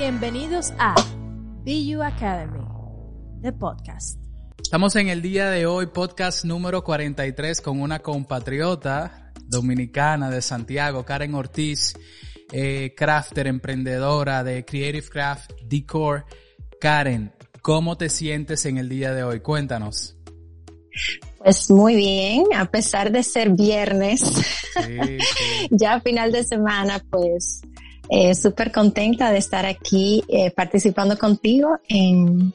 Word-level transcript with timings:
Bienvenidos 0.00 0.72
a 0.78 0.94
BU 1.62 2.02
Academy, 2.02 2.64
the 3.42 3.52
podcast. 3.52 4.18
Estamos 4.58 4.96
en 4.96 5.08
el 5.08 5.20
día 5.20 5.50
de 5.50 5.66
hoy, 5.66 5.88
podcast 5.88 6.46
número 6.46 6.82
43, 6.82 7.60
con 7.60 7.82
una 7.82 7.98
compatriota 7.98 9.30
dominicana 9.44 10.30
de 10.30 10.40
Santiago, 10.40 11.04
Karen 11.04 11.34
Ortiz, 11.34 11.92
eh, 12.50 12.94
crafter, 12.96 13.46
emprendedora 13.46 14.42
de 14.42 14.64
Creative 14.64 15.06
Craft 15.06 15.52
Decor. 15.66 16.24
Karen, 16.80 17.34
¿cómo 17.60 17.98
te 17.98 18.08
sientes 18.08 18.64
en 18.64 18.78
el 18.78 18.88
día 18.88 19.12
de 19.12 19.22
hoy? 19.22 19.40
Cuéntanos. 19.40 20.16
Pues 21.44 21.70
muy 21.70 21.94
bien, 21.94 22.46
a 22.56 22.64
pesar 22.64 23.12
de 23.12 23.22
ser 23.22 23.50
viernes, 23.50 24.22
ya 25.70 26.00
final 26.00 26.32
de 26.32 26.42
semana, 26.42 27.04
pues 27.10 27.60
eh, 28.10 28.34
súper 28.34 28.72
contenta 28.72 29.30
de 29.30 29.38
estar 29.38 29.64
aquí 29.66 30.24
eh, 30.28 30.50
participando 30.50 31.16
contigo 31.16 31.78
en, 31.88 32.52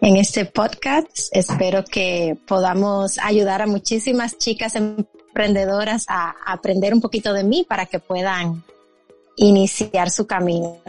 en 0.00 0.16
este 0.16 0.44
podcast. 0.44 1.28
Espero 1.32 1.84
que 1.84 2.36
podamos 2.46 3.18
ayudar 3.18 3.62
a 3.62 3.66
muchísimas 3.66 4.38
chicas 4.38 4.76
emprendedoras 4.76 6.04
a, 6.08 6.30
a 6.46 6.52
aprender 6.52 6.94
un 6.94 7.00
poquito 7.00 7.32
de 7.32 7.42
mí 7.42 7.66
para 7.68 7.86
que 7.86 7.98
puedan 7.98 8.62
iniciar 9.36 10.10
su 10.10 10.26
camino. 10.26 10.80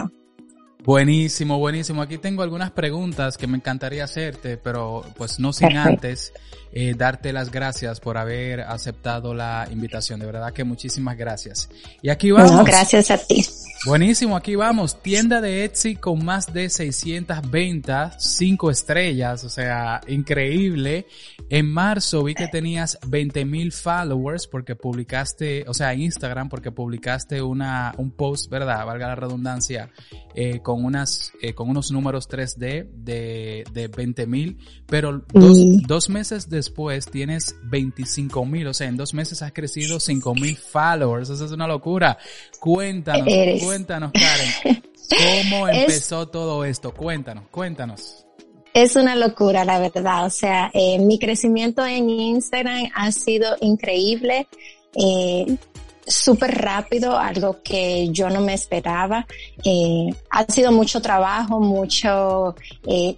Buenísimo, 0.84 1.60
buenísimo. 1.60 2.02
Aquí 2.02 2.18
tengo 2.18 2.42
algunas 2.42 2.72
preguntas 2.72 3.38
que 3.38 3.46
me 3.46 3.58
encantaría 3.58 4.04
hacerte, 4.04 4.58
pero 4.58 5.04
pues 5.16 5.40
no 5.40 5.54
sin 5.54 5.78
antes 5.78 6.34
eh, 6.72 6.96
darte 6.98 7.34
las 7.34 7.52
gracias 7.52 8.00
por 8.00 8.18
haber 8.18 8.62
aceptado 8.62 9.34
la 9.36 9.68
invitación. 9.72 10.20
De 10.20 10.26
verdad 10.26 10.54
que 10.54 10.64
muchísimas 10.64 11.18
gracias. 11.18 11.70
Y 12.02 12.10
aquí 12.10 12.32
vamos. 12.32 12.66
gracias 12.66 13.12
a 13.12 13.18
ti. 13.18 13.46
Buenísimo, 13.84 14.38
aquí 14.38 14.56
vamos. 14.56 15.02
Tienda 15.02 15.42
de 15.42 15.66
Etsy 15.66 15.96
con 15.96 16.24
más 16.24 16.54
de 16.54 16.70
600 16.70 17.50
ventas, 17.50 18.16
5 18.38 18.70
estrellas, 18.70 19.44
o 19.44 19.50
sea, 19.50 20.02
increíble. 20.08 21.08
En 21.50 21.68
marzo 21.68 22.24
vi 22.24 22.36
que 22.36 22.48
tenías 22.48 23.00
20 23.08 23.44
mil 23.44 23.72
followers 23.72 24.46
porque 24.46 24.76
publicaste, 24.76 25.66
o 25.68 25.74
sea, 25.74 25.94
en 25.94 26.04
Instagram 26.04 26.48
porque 26.48 26.72
publicaste 26.72 27.42
una, 27.42 27.96
un 27.98 28.12
post, 28.12 28.52
¿verdad? 28.52 28.86
Valga 28.86 29.08
la 29.08 29.16
redundancia, 29.16 29.90
eh, 30.36 30.60
con 30.60 30.86
unas, 30.86 31.34
eh, 31.42 31.54
con 31.54 31.68
unos 31.68 31.92
números 31.92 32.30
3D 32.30 32.88
de, 32.94 33.64
de 33.74 33.88
20 33.88 34.28
mil, 34.28 34.60
pero 34.86 35.26
dos, 35.34 35.58
dos 35.88 36.08
meses 36.08 36.52
después 36.52 37.08
tienes 37.08 37.56
25 37.64 38.46
mil, 38.46 38.68
o 38.68 38.76
sea, 38.76 38.88
en 38.88 38.96
dos 38.96 39.16
meses 39.16 39.42
has 39.42 39.52
crecido 39.52 40.00
5 40.00 40.36
mil 40.36 40.56
followers, 40.56 41.32
eso 41.32 41.46
es 41.46 41.52
una 41.52 41.66
locura. 41.66 42.20
Cuéntanos, 42.60 43.28
cuéntanos, 43.72 44.12
Karen, 44.12 44.84
¿cómo 45.50 45.68
empezó 45.70 46.28
todo 46.28 46.66
esto? 46.66 46.94
Cuéntanos, 46.94 47.46
cuéntanos. 47.50 48.26
Es 48.74 48.98
una 48.98 49.16
locura, 49.16 49.64
la 49.64 49.80
verdad. 49.80 50.26
O 50.26 50.30
sea, 50.30 50.70
eh, 50.74 51.00
mi 51.00 51.18
crecimiento 51.20 51.86
en 51.86 52.10
Instagram 52.10 52.90
ha 52.94 53.12
sido 53.14 53.56
increíble, 53.62 54.48
eh, 54.96 55.58
súper 56.06 56.58
rápido, 56.62 57.18
algo 57.18 57.62
que 57.64 58.10
yo 58.10 58.30
no 58.30 58.42
me 58.42 58.54
esperaba. 58.54 59.26
Eh, 59.64 60.10
ha 60.30 60.44
sido 60.46 60.74
mucho 60.74 61.02
trabajo, 61.02 61.62
mucho 61.62 62.56
eh, 62.86 63.16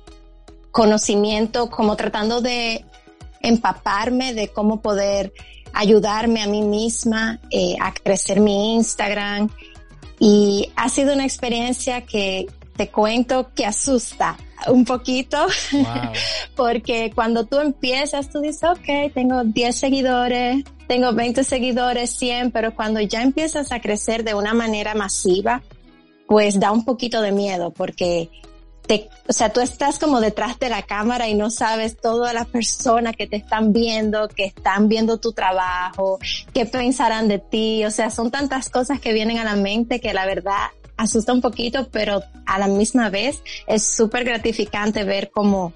conocimiento, 0.71 1.69
como 1.71 1.95
tratando 1.95 2.41
de 2.41 2.85
empaparme 3.41 4.33
de 4.33 4.49
cómo 4.49 4.81
poder 4.81 5.33
ayudarme 5.73 6.41
a 6.41 6.47
mí 6.47 6.61
misma 6.61 7.39
eh, 7.49 7.75
a 7.81 7.93
crecer 7.93 8.39
mi 8.39 8.75
Instagram. 8.75 9.49
Y 10.25 10.71
ha 10.77 10.87
sido 10.87 11.13
una 11.13 11.25
experiencia 11.25 12.05
que 12.05 12.47
te 12.77 12.89
cuento 12.89 13.51
que 13.53 13.65
asusta 13.65 14.37
un 14.67 14.85
poquito, 14.85 15.37
porque 16.55 17.11
cuando 17.13 17.45
tú 17.45 17.59
empiezas, 17.59 18.29
tú 18.29 18.39
dices, 18.39 18.63
ok, 18.63 19.13
tengo 19.13 19.43
10 19.43 19.75
seguidores, 19.75 20.63
tengo 20.87 21.11
20 21.11 21.43
seguidores, 21.43 22.11
100, 22.11 22.51
pero 22.51 22.73
cuando 22.73 23.01
ya 23.01 23.21
empiezas 23.21 23.73
a 23.73 23.81
crecer 23.81 24.23
de 24.23 24.33
una 24.33 24.53
manera 24.53 24.95
masiva, 24.95 25.61
pues 26.25 26.57
da 26.57 26.71
un 26.71 26.85
poquito 26.85 27.21
de 27.21 27.33
miedo, 27.33 27.71
porque 27.71 28.29
te, 28.85 29.09
o 29.27 29.33
sea, 29.33 29.51
tú 29.51 29.61
estás 29.61 29.99
como 29.99 30.19
detrás 30.19 30.59
de 30.59 30.69
la 30.69 30.83
cámara 30.83 31.27
y 31.27 31.35
no 31.35 31.49
sabes 31.49 31.97
todas 31.99 32.33
las 32.33 32.47
personas 32.47 33.15
que 33.15 33.27
te 33.27 33.37
están 33.37 33.73
viendo, 33.73 34.27
que 34.27 34.45
están 34.45 34.87
viendo 34.89 35.17
tu 35.19 35.31
trabajo, 35.33 36.19
qué 36.53 36.65
pensarán 36.65 37.27
de 37.27 37.39
ti, 37.39 37.85
o 37.85 37.91
sea, 37.91 38.09
son 38.09 38.31
tantas 38.31 38.69
cosas 38.69 38.99
que 38.99 39.13
vienen 39.13 39.37
a 39.37 39.43
la 39.43 39.55
mente 39.55 39.99
que 39.99 40.13
la 40.13 40.25
verdad 40.25 40.67
asusta 40.97 41.33
un 41.33 41.41
poquito, 41.41 41.87
pero 41.89 42.21
a 42.45 42.59
la 42.59 42.67
misma 42.67 43.09
vez 43.09 43.41
es 43.67 43.83
súper 43.83 44.23
gratificante 44.25 45.03
ver 45.03 45.31
cómo 45.31 45.73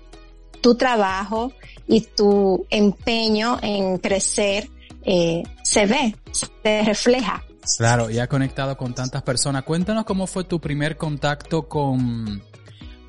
tu 0.62 0.76
trabajo 0.76 1.54
y 1.88 2.02
tu 2.02 2.66
empeño 2.70 3.58
en 3.62 3.98
crecer 4.00 4.70
eh, 5.04 5.44
se 5.64 5.86
ve, 5.86 6.16
se 6.32 6.84
refleja. 6.84 7.44
Claro, 7.78 8.10
y 8.10 8.20
ha 8.20 8.28
conectado 8.28 8.78
con 8.78 8.94
tantas 8.94 9.24
personas. 9.24 9.64
Cuéntanos 9.64 10.06
cómo 10.06 10.26
fue 10.26 10.46
tu 10.46 10.60
primer 10.60 10.98
contacto 10.98 11.68
con, 11.68 12.42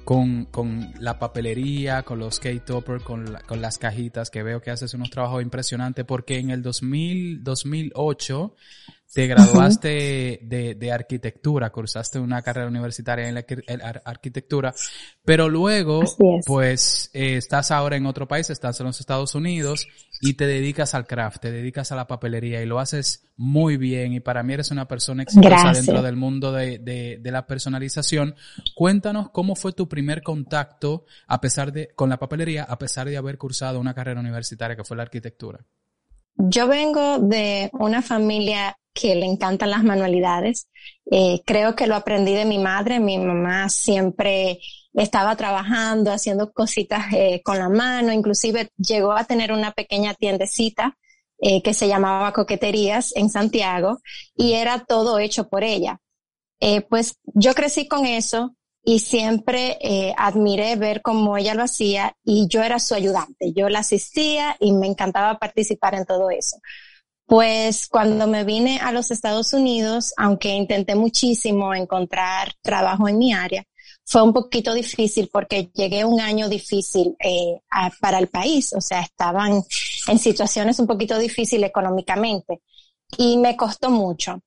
con, 0.09 0.47
con 0.47 0.95
la 1.01 1.19
papelería, 1.19 2.03
con 2.03 2.19
los 2.19 2.41
K-Topper, 2.41 3.03
con, 3.03 3.37
con 3.47 3.61
las 3.61 3.77
cajitas, 3.77 4.31
que 4.31 4.43
veo 4.43 4.63
que 4.63 4.71
haces 4.71 4.95
unos 4.95 5.11
trabajos 5.11 5.43
impresionantes, 5.43 6.07
porque 6.07 6.39
en 6.39 6.49
el 6.49 6.63
2000, 6.63 7.45
2008 7.45 8.55
te 9.13 9.27
graduaste 9.27 10.41
de, 10.43 10.75
de, 10.75 10.93
arquitectura, 10.93 11.71
cursaste 11.71 12.19
una 12.19 12.43
carrera 12.43 12.69
universitaria 12.69 13.29
en 13.29 13.35
la 13.35 13.45
arquitectura, 14.05 14.75
pero 15.25 15.49
luego, 15.49 16.03
pues, 16.45 17.11
eh, 17.15 17.37
estás 17.37 17.71
ahora 17.71 17.97
en 17.97 18.05
otro 18.05 18.29
país, 18.29 18.51
estás 18.51 18.79
en 18.81 18.87
los 18.87 19.01
Estados 19.01 19.35
Unidos 19.35 19.89
y 20.21 20.35
te 20.35 20.47
dedicas 20.47 20.95
al 20.95 21.07
craft, 21.07 21.41
te 21.41 21.51
dedicas 21.51 21.91
a 21.91 21.97
la 21.97 22.07
papelería 22.07 22.63
y 22.63 22.67
lo 22.67 22.81
haces 22.81 23.25
muy 23.37 23.77
bien 23.79 24.13
y 24.13 24.21
para 24.21 24.43
mí 24.43 24.53
eres 24.53 24.71
una 24.71 24.87
persona 24.87 25.23
exitosa 25.23 25.73
dentro 25.73 26.03
del 26.03 26.17
mundo 26.17 26.53
de, 26.53 26.79
de, 26.79 27.19
de, 27.21 27.31
la 27.31 27.47
personalización. 27.47 28.35
Cuéntanos 28.75 29.31
cómo 29.31 29.55
fue 29.55 29.73
tu 29.73 29.89
primer 29.89 30.23
contacto 30.23 31.07
a 31.27 31.41
pesar 31.41 31.73
de, 31.73 31.89
con 31.95 32.11
la 32.11 32.19
papelería, 32.19 32.65
a 32.65 32.79
pesar 32.79 33.09
de 33.09 33.17
haber 33.17 33.39
cursado 33.39 33.81
una 33.81 33.95
carrera 33.95 34.21
universitaria 34.21 34.77
que 34.77 34.85
fue 34.85 34.97
la 34.97 35.05
arquitectura. 35.05 35.65
Yo 36.39 36.69
vengo 36.69 37.19
de 37.19 37.69
una 37.73 38.01
familia 38.01 38.79
que 38.95 39.17
le 39.17 39.27
encantan 39.27 39.71
las 39.71 39.83
manualidades. 39.83 40.69
Eh, 41.11 41.43
creo 41.45 41.75
que 41.75 41.89
lo 41.89 41.97
aprendí 41.97 42.33
de 42.33 42.45
mi 42.45 42.59
madre. 42.59 43.01
Mi 43.01 43.19
mamá 43.19 43.69
siempre 43.69 44.61
estaba 44.93 45.35
trabajando, 45.37 46.13
haciendo 46.13 46.53
cositas 46.53 47.13
eh, 47.13 47.43
con 47.43 47.59
la 47.59 47.69
mano. 47.69 48.13
Inclusive 48.13 48.71
llegó 48.77 49.13
a 49.13 49.25
tener 49.25 49.53
una 49.53 49.73
pequeña 49.73 50.15
tiendecita 50.15 50.97
eh, 51.41 51.61
que 51.61 51.75
se 51.75 51.89
llamaba 51.89 52.33
Coqueterías 52.33 53.15
en 53.17 53.31
Santiago 53.31 53.99
y 54.37 54.53
era 54.53 54.85
todo 54.85 55.19
hecho 55.19 55.49
por 55.49 55.65
ella. 55.65 56.01
Pues 56.89 57.15
yo 57.23 57.55
crecí 57.55 57.87
con 57.87 58.05
eso 58.05 58.57
y 58.89 59.01
siempre 59.01 59.77
eh, 59.83 60.15
admiré 60.17 60.75
ver 60.77 61.03
cómo 61.03 61.37
ella 61.37 61.53
lo 61.53 61.63
hacía 61.63 62.17
y 62.25 62.49
yo 62.49 62.63
era 62.63 62.79
su 62.79 62.95
ayudante. 62.95 63.53
Yo 63.53 63.69
la 63.69 63.81
asistía 63.81 64.57
y 64.61 64.73
me 64.73 64.87
encantaba 64.87 65.39
participar 65.39 65.95
en 65.95 66.07
todo 66.07 66.31
eso. 66.31 66.57
Pues 67.27 67.87
cuando 67.87 68.27
me 68.27 68.45
vine 68.45 68.81
a 68.81 68.91
los 68.91 69.11
Estados 69.11 69.53
Unidos, 69.53 70.15
aunque 70.17 70.55
intenté 70.55 70.95
muchísimo 70.95 71.75
encontrar 71.75 72.55
trabajo 72.63 73.07
en 73.11 73.19
mi 73.19 73.35
área, 73.35 73.63
fue 74.07 74.23
un 74.23 74.33
poquito 74.33 74.73
difícil 74.73 75.29
porque 75.31 75.69
llegué 75.75 76.07
un 76.07 76.19
año 76.19 76.49
difícil 76.49 77.15
eh, 77.23 77.61
para 78.01 78.19
el 78.19 78.29
país, 78.29 78.73
o 78.73 78.81
sea, 78.81 79.03
estaban 79.03 79.63
en 80.07 80.19
situaciones 80.19 80.79
un 80.79 80.87
poquito 80.87 81.19
difíciles 81.19 81.69
económicamente 81.69 82.63
y 83.19 83.37
me 83.37 83.55
costó 83.55 83.91
mucho. 83.91 84.41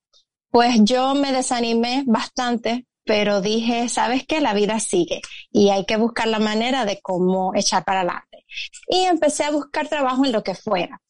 Pues 0.49 0.83
yo 0.83 1.13
me 1.13 1.31
desanimé 1.31 2.05
bastante, 2.07 2.87
pero 3.03 3.41
dije, 3.41 3.89
¿sabes 3.89 4.25
qué? 4.27 4.41
La 4.41 4.53
vida 4.53 4.79
sigue 4.79 5.21
y 5.51 5.69
hay 5.69 5.85
que 5.85 5.97
buscar 5.97 6.27
la 6.27 6.39
manera 6.39 6.85
de 6.85 7.01
cómo 7.01 7.53
echar 7.55 7.83
para 7.83 8.01
adelante. 8.01 8.45
Y 8.87 9.01
empecé 9.01 9.43
a 9.43 9.51
buscar 9.51 9.87
trabajo 9.87 10.25
en 10.25 10.31
lo 10.31 10.43
que 10.43 10.55
fuera. 10.55 11.01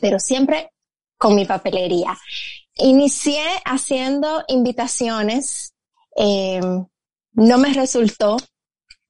pero 0.00 0.18
siempre 0.18 0.72
con 1.16 1.36
mi 1.36 1.44
papelería. 1.44 2.18
Inicié 2.74 3.44
haciendo 3.64 4.42
invitaciones, 4.48 5.72
eh, 6.16 6.60
no 7.34 7.58
me 7.58 7.72
resultó, 7.72 8.38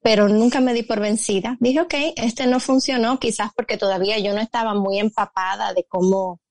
pero 0.03 0.29
nunca 0.29 0.61
me 0.61 0.75
di 0.75 0.83
por 0.83 1.01
vencida. 1.01 1.57
Dije, 1.59 1.81
ok, 1.81 1.95
este 2.17 2.47
no 2.47 2.61
funcionó, 2.61 3.19
quizás 3.19 3.53
porque 3.57 3.79
todavía 3.79 4.19
yo 4.19 4.35
no 4.35 4.43
estaba 4.43 4.75
muy 4.75 4.99
empapada 4.99 5.73
de 5.73 5.85
cómo 5.85 6.42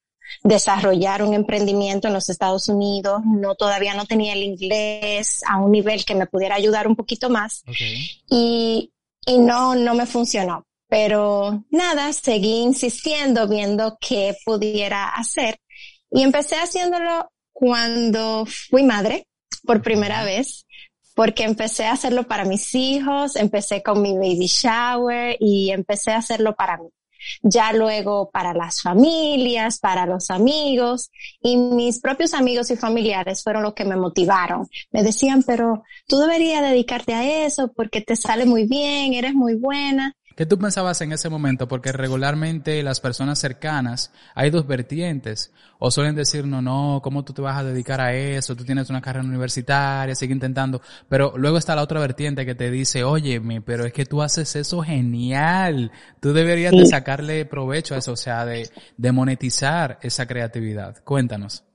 desarrollar 0.43 1.23
un 1.23 1.33
emprendimiento 1.33 2.07
en 2.07 2.13
los 2.13 2.29
Estados 2.29 2.69
Unidos, 2.69 3.21
no 3.25 3.55
todavía 3.55 3.93
no 3.93 4.05
tenía 4.05 4.33
el 4.33 4.43
inglés 4.43 5.41
a 5.47 5.57
un 5.57 5.71
nivel 5.71 6.05
que 6.05 6.15
me 6.15 6.27
pudiera 6.27 6.55
ayudar 6.55 6.87
un 6.87 6.95
poquito 6.95 7.29
más. 7.29 7.63
Y, 8.29 8.91
y 9.25 9.37
no, 9.39 9.75
no 9.75 9.95
me 9.95 10.05
funcionó. 10.05 10.65
Pero 10.87 11.63
nada, 11.69 12.11
seguí 12.11 12.59
insistiendo, 12.59 13.47
viendo 13.47 13.97
qué 14.01 14.35
pudiera 14.43 15.09
hacer. 15.09 15.57
Y 16.11 16.23
empecé 16.23 16.55
haciéndolo 16.55 17.31
cuando 17.53 18.45
fui 18.45 18.83
madre 18.83 19.27
por 19.63 19.81
primera 19.81 20.23
vez 20.23 20.65
porque 21.15 21.43
empecé 21.43 21.85
a 21.85 21.93
hacerlo 21.93 22.27
para 22.27 22.45
mis 22.45 22.73
hijos, 22.73 23.35
empecé 23.35 23.83
con 23.83 24.01
mi 24.01 24.13
baby 24.13 24.47
shower 24.47 25.37
y 25.39 25.71
empecé 25.71 26.11
a 26.11 26.17
hacerlo 26.17 26.55
para 26.55 26.77
mí. 26.77 26.89
Ya 27.41 27.73
luego 27.73 28.29
para 28.31 28.53
las 28.53 28.81
familias, 28.81 29.79
para 29.79 30.05
los 30.05 30.29
amigos 30.29 31.11
y 31.41 31.57
mis 31.57 31.99
propios 31.99 32.33
amigos 32.33 32.71
y 32.71 32.75
familiares 32.75 33.43
fueron 33.43 33.63
los 33.63 33.73
que 33.73 33.85
me 33.85 33.95
motivaron. 33.95 34.67
Me 34.91 35.03
decían, 35.03 35.43
pero 35.43 35.83
tú 36.07 36.19
deberías 36.19 36.61
dedicarte 36.61 37.13
a 37.13 37.45
eso 37.45 37.71
porque 37.73 38.01
te 38.01 38.15
sale 38.15 38.45
muy 38.45 38.67
bien, 38.67 39.13
eres 39.13 39.33
muy 39.33 39.55
buena. 39.55 40.15
¿Qué 40.41 40.47
tú 40.47 40.57
pensabas 40.57 40.99
en 41.01 41.11
ese 41.11 41.29
momento? 41.29 41.67
Porque 41.67 41.91
regularmente 41.91 42.81
las 42.81 42.99
personas 42.99 43.37
cercanas, 43.37 44.11
hay 44.33 44.49
dos 44.49 44.65
vertientes. 44.65 45.53
O 45.77 45.91
suelen 45.91 46.15
decir, 46.15 46.47
no, 46.47 46.63
no, 46.63 46.99
¿cómo 47.03 47.23
tú 47.23 47.31
te 47.31 47.43
vas 47.43 47.59
a 47.59 47.63
dedicar 47.63 48.01
a 48.01 48.15
eso? 48.15 48.55
Tú 48.55 48.65
tienes 48.65 48.89
una 48.89 49.03
carrera 49.03 49.23
universitaria, 49.23 50.15
sigue 50.15 50.33
intentando. 50.33 50.81
Pero 51.07 51.33
luego 51.37 51.59
está 51.59 51.75
la 51.75 51.83
otra 51.83 51.99
vertiente 51.99 52.43
que 52.43 52.55
te 52.55 52.71
dice, 52.71 53.03
óyeme, 53.03 53.61
pero 53.61 53.85
es 53.85 53.93
que 53.93 54.07
tú 54.07 54.23
haces 54.23 54.55
eso 54.55 54.81
genial. 54.81 55.91
Tú 56.19 56.33
deberías 56.33 56.71
de 56.71 56.87
sacarle 56.87 57.45
provecho 57.45 57.93
a 57.93 57.99
eso, 57.99 58.13
o 58.13 58.17
sea, 58.17 58.43
de, 58.43 58.67
de 58.97 59.11
monetizar 59.11 59.99
esa 60.01 60.25
creatividad. 60.25 61.03
Cuéntanos. 61.03 61.65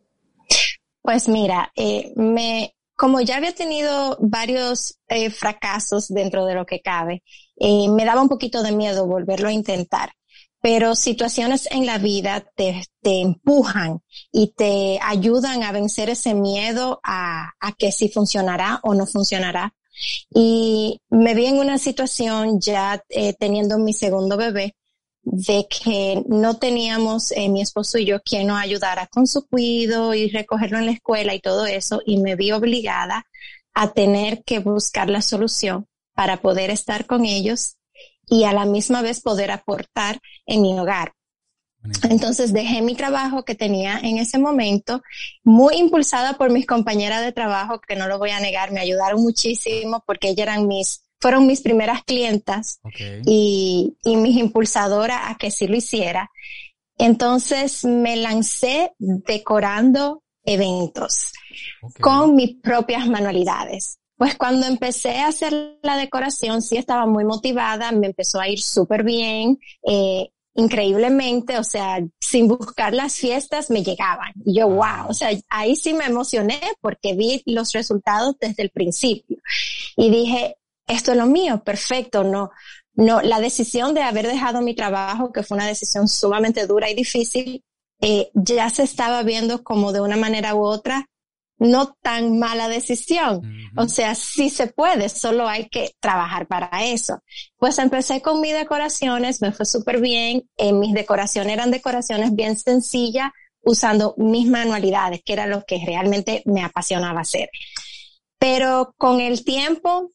Pues 1.02 1.28
mira, 1.28 1.70
eh, 1.76 2.12
me, 2.16 2.74
como 2.96 3.20
ya 3.20 3.36
había 3.36 3.54
tenido 3.54 4.18
varios 4.20 4.98
eh, 5.06 5.30
fracasos 5.30 6.08
dentro 6.08 6.46
de 6.46 6.56
lo 6.56 6.66
que 6.66 6.80
cabe, 6.80 7.22
eh, 7.58 7.88
me 7.88 8.04
daba 8.04 8.22
un 8.22 8.28
poquito 8.28 8.62
de 8.62 8.72
miedo 8.72 9.06
volverlo 9.06 9.48
a 9.48 9.52
intentar. 9.52 10.12
Pero 10.60 10.96
situaciones 10.96 11.68
en 11.70 11.86
la 11.86 11.98
vida 11.98 12.44
te, 12.56 12.82
te 13.00 13.20
empujan 13.20 14.00
y 14.32 14.52
te 14.56 14.98
ayudan 15.02 15.62
a 15.62 15.70
vencer 15.70 16.10
ese 16.10 16.34
miedo 16.34 17.00
a, 17.04 17.52
a 17.60 17.72
que 17.72 17.92
si 17.92 18.08
funcionará 18.08 18.80
o 18.82 18.94
no 18.94 19.06
funcionará. 19.06 19.74
Y 20.30 21.00
me 21.08 21.34
vi 21.34 21.46
en 21.46 21.58
una 21.58 21.78
situación 21.78 22.60
ya 22.60 23.02
eh, 23.08 23.34
teniendo 23.34 23.78
mi 23.78 23.92
segundo 23.92 24.36
bebé 24.36 24.74
de 25.22 25.66
que 25.68 26.22
no 26.28 26.56
teníamos 26.58 27.32
eh, 27.32 27.48
mi 27.48 27.60
esposo 27.60 27.98
y 27.98 28.06
yo 28.06 28.22
quien 28.22 28.46
nos 28.46 28.60
ayudara 28.60 29.08
con 29.08 29.26
su 29.26 29.46
cuido 29.46 30.14
y 30.14 30.28
recogerlo 30.28 30.78
en 30.78 30.86
la 30.86 30.92
escuela 30.92 31.34
y 31.34 31.40
todo 31.40 31.66
eso 31.66 32.00
y 32.06 32.18
me 32.18 32.36
vi 32.36 32.52
obligada 32.52 33.26
a 33.74 33.92
tener 33.92 34.44
que 34.44 34.60
buscar 34.60 35.10
la 35.10 35.22
solución 35.22 35.86
para 36.16 36.38
poder 36.38 36.70
estar 36.70 37.06
con 37.06 37.24
ellos 37.24 37.76
y 38.26 38.42
a 38.42 38.52
la 38.52 38.64
misma 38.64 39.02
vez 39.02 39.20
poder 39.20 39.52
aportar 39.52 40.18
en 40.46 40.62
mi 40.62 40.76
hogar. 40.78 41.12
Entonces 42.10 42.52
dejé 42.52 42.82
mi 42.82 42.96
trabajo 42.96 43.44
que 43.44 43.54
tenía 43.54 44.00
en 44.02 44.18
ese 44.18 44.38
momento, 44.38 45.02
muy 45.44 45.76
impulsada 45.76 46.32
por 46.32 46.50
mis 46.50 46.66
compañeras 46.66 47.24
de 47.24 47.30
trabajo, 47.30 47.80
que 47.80 47.94
no 47.94 48.08
lo 48.08 48.18
voy 48.18 48.30
a 48.30 48.40
negar, 48.40 48.72
me 48.72 48.80
ayudaron 48.80 49.22
muchísimo 49.22 50.02
porque 50.04 50.30
ellas 50.30 50.48
eran 50.48 50.66
mis 50.66 51.02
fueron 51.18 51.46
mis 51.46 51.62
primeras 51.62 52.04
clientas 52.04 52.78
y, 53.24 53.96
y 54.04 54.16
mis 54.16 54.36
impulsadoras 54.36 55.22
a 55.24 55.36
que 55.36 55.50
sí 55.50 55.66
lo 55.66 55.76
hiciera. 55.76 56.30
Entonces 56.98 57.84
me 57.84 58.16
lancé 58.16 58.92
decorando 58.98 60.22
eventos 60.44 61.32
con 62.00 62.34
mis 62.34 62.56
propias 62.60 63.08
manualidades. 63.08 63.98
Pues 64.16 64.36
cuando 64.36 64.66
empecé 64.66 65.18
a 65.18 65.28
hacer 65.28 65.78
la 65.82 65.96
decoración, 65.96 66.62
sí 66.62 66.76
estaba 66.76 67.06
muy 67.06 67.24
motivada, 67.24 67.92
me 67.92 68.06
empezó 68.06 68.40
a 68.40 68.48
ir 68.48 68.60
súper 68.60 69.04
bien, 69.04 69.58
eh, 69.86 70.30
increíblemente, 70.54 71.58
o 71.58 71.64
sea, 71.64 71.98
sin 72.18 72.48
buscar 72.48 72.94
las 72.94 73.14
fiestas 73.16 73.70
me 73.70 73.82
llegaban. 73.82 74.32
Y 74.44 74.58
yo, 74.58 74.68
wow, 74.68 75.08
o 75.08 75.14
sea, 75.14 75.30
ahí 75.50 75.76
sí 75.76 75.92
me 75.92 76.06
emocioné 76.06 76.60
porque 76.80 77.14
vi 77.14 77.42
los 77.44 77.72
resultados 77.72 78.36
desde 78.40 78.62
el 78.62 78.70
principio. 78.70 79.36
Y 79.96 80.10
dije, 80.10 80.56
esto 80.86 81.12
es 81.12 81.18
lo 81.18 81.26
mío, 81.26 81.62
perfecto, 81.62 82.24
no, 82.24 82.50
no, 82.94 83.20
la 83.20 83.40
decisión 83.40 83.92
de 83.94 84.02
haber 84.02 84.26
dejado 84.26 84.62
mi 84.62 84.74
trabajo, 84.74 85.32
que 85.32 85.42
fue 85.42 85.56
una 85.56 85.66
decisión 85.66 86.08
sumamente 86.08 86.66
dura 86.66 86.90
y 86.90 86.94
difícil, 86.94 87.62
eh, 88.00 88.30
ya 88.34 88.70
se 88.70 88.82
estaba 88.82 89.22
viendo 89.22 89.62
como 89.62 89.92
de 89.92 90.00
una 90.00 90.16
manera 90.16 90.54
u 90.54 90.64
otra 90.64 91.06
no 91.58 91.94
tan 92.02 92.38
mala 92.38 92.68
decisión. 92.68 93.42
O 93.76 93.88
sea, 93.88 94.14
sí 94.14 94.50
se 94.50 94.66
puede, 94.66 95.08
solo 95.08 95.48
hay 95.48 95.68
que 95.68 95.92
trabajar 96.00 96.46
para 96.46 96.84
eso. 96.84 97.22
Pues 97.56 97.78
empecé 97.78 98.20
con 98.20 98.40
mis 98.40 98.52
decoraciones, 98.52 99.40
me 99.40 99.52
fue 99.52 99.66
súper 99.66 100.00
bien. 100.00 100.48
Eh, 100.56 100.72
mis 100.72 100.94
decoraciones 100.94 101.52
eran 101.52 101.70
decoraciones 101.70 102.34
bien 102.34 102.58
sencillas, 102.58 103.30
usando 103.62 104.14
mis 104.16 104.48
manualidades, 104.48 105.22
que 105.24 105.32
era 105.32 105.46
lo 105.46 105.64
que 105.64 105.82
realmente 105.84 106.42
me 106.44 106.62
apasionaba 106.62 107.20
hacer. 107.20 107.48
Pero 108.38 108.94
con 108.96 109.20
el 109.20 109.44
tiempo 109.44 110.12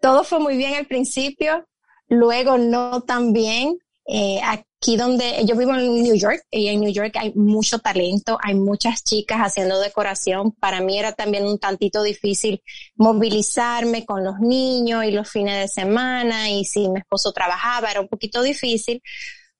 todo 0.00 0.24
fue 0.24 0.38
muy 0.38 0.56
bien 0.56 0.74
al 0.74 0.86
principio, 0.86 1.66
luego 2.08 2.56
no 2.56 3.02
tan 3.02 3.32
bien. 3.32 3.78
Eh, 4.10 4.40
aquí 4.42 4.96
donde 4.96 5.44
yo 5.44 5.54
vivo 5.54 5.74
en 5.74 6.02
New 6.02 6.14
York 6.14 6.42
y 6.50 6.68
en 6.68 6.80
New 6.80 6.90
York 6.90 7.14
hay 7.16 7.34
mucho 7.34 7.78
talento, 7.78 8.38
hay 8.42 8.54
muchas 8.54 9.04
chicas 9.04 9.38
haciendo 9.38 9.78
decoración. 9.80 10.52
Para 10.52 10.80
mí 10.80 10.98
era 10.98 11.12
también 11.12 11.44
un 11.46 11.58
tantito 11.58 12.02
difícil 12.02 12.62
movilizarme 12.96 14.06
con 14.06 14.24
los 14.24 14.40
niños 14.40 15.04
y 15.04 15.10
los 15.10 15.30
fines 15.30 15.60
de 15.60 15.68
semana 15.68 16.48
y 16.48 16.64
si 16.64 16.88
mi 16.88 17.00
esposo 17.00 17.32
trabajaba 17.32 17.90
era 17.90 18.00
un 18.00 18.08
poquito 18.08 18.42
difícil. 18.42 19.02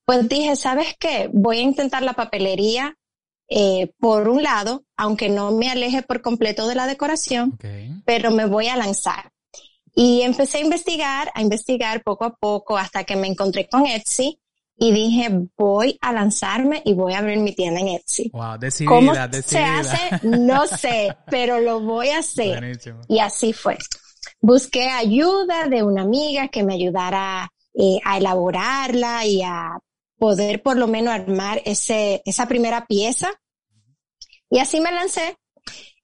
Pues 0.07 0.27
dije, 0.27 0.57
¿sabes 0.57 0.97
qué? 0.99 1.29
Voy 1.31 1.59
a 1.59 1.63
intentar 1.63 2.03
la 2.03 2.15
papelería 2.15 2.97
eh, 3.51 3.93
por 3.99 4.29
un 4.29 4.43
lado, 4.43 4.85
aunque 4.97 5.29
no 5.29 5.53
me 5.53 5.71
aleje 5.71 6.03
por 6.03 6.23
completo 6.23 6.67
de 6.69 6.75
la 6.75 6.87
decoración, 6.87 7.59
pero 8.07 8.31
me 8.31 8.47
voy 8.47 8.69
a 8.69 8.77
lanzar. 8.77 9.31
Y 10.01 10.23
empecé 10.23 10.59
a 10.59 10.61
investigar, 10.61 11.33
a 11.35 11.43
investigar 11.43 12.05
poco 12.05 12.25
a 12.25 12.37
poco 12.37 12.79
hasta 12.79 13.03
que 13.03 13.17
me 13.17 13.27
encontré 13.27 13.69
con 13.69 13.85
Etsy 13.85 14.41
y 14.77 14.93
dije, 14.93 15.29
voy 15.57 15.99
a 16.01 16.13
lanzarme 16.13 16.83
y 16.85 16.95
voy 16.95 17.15
a 17.15 17.19
abrir 17.19 17.39
mi 17.39 17.53
tienda 17.53 17.81
en 17.81 17.89
Etsy. 17.89 18.31
Wow, 18.33 18.59
decidida, 18.61 18.91
¿Cómo 18.91 19.13
decidida. 19.13 19.83
se 19.83 19.97
hace? 19.97 20.29
No 20.29 20.69
sé, 20.69 21.17
pero 21.29 21.59
lo 21.59 21.81
voy 21.81 22.11
a 22.11 22.19
hacer. 22.19 22.61
Buenísimo. 22.61 23.01
Y 23.09 23.19
así 23.19 23.53
fue. 23.53 23.77
Busqué 24.41 24.89
ayuda 24.89 25.67
de 25.67 25.83
una 25.83 26.03
amiga 26.03 26.47
que 26.47 26.63
me 26.63 26.75
ayudara 26.75 27.51
eh, 27.75 27.99
a 28.05 28.19
elaborarla 28.19 29.27
y 29.27 29.43
a 29.43 29.81
poder 30.17 30.63
por 30.63 30.77
lo 30.77 30.87
menos 30.87 31.13
armar 31.13 31.61
ese, 31.65 32.23
esa 32.25 32.47
primera 32.47 32.87
pieza. 32.87 33.33
Y 34.49 34.61
así 34.61 34.81
me 34.81 34.93
lancé. 34.93 35.37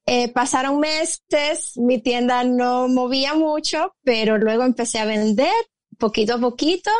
Eh, 0.07 0.31
pasaron 0.31 0.79
meses, 0.79 1.73
mi 1.77 1.99
tienda 1.99 2.43
no 2.43 2.87
movía 2.87 3.33
mucho, 3.33 3.95
pero 4.03 4.37
luego 4.37 4.63
empecé 4.63 4.99
a 4.99 5.05
vender 5.05 5.53
poquito 5.97 6.35
a 6.35 6.39
poquito 6.39 6.91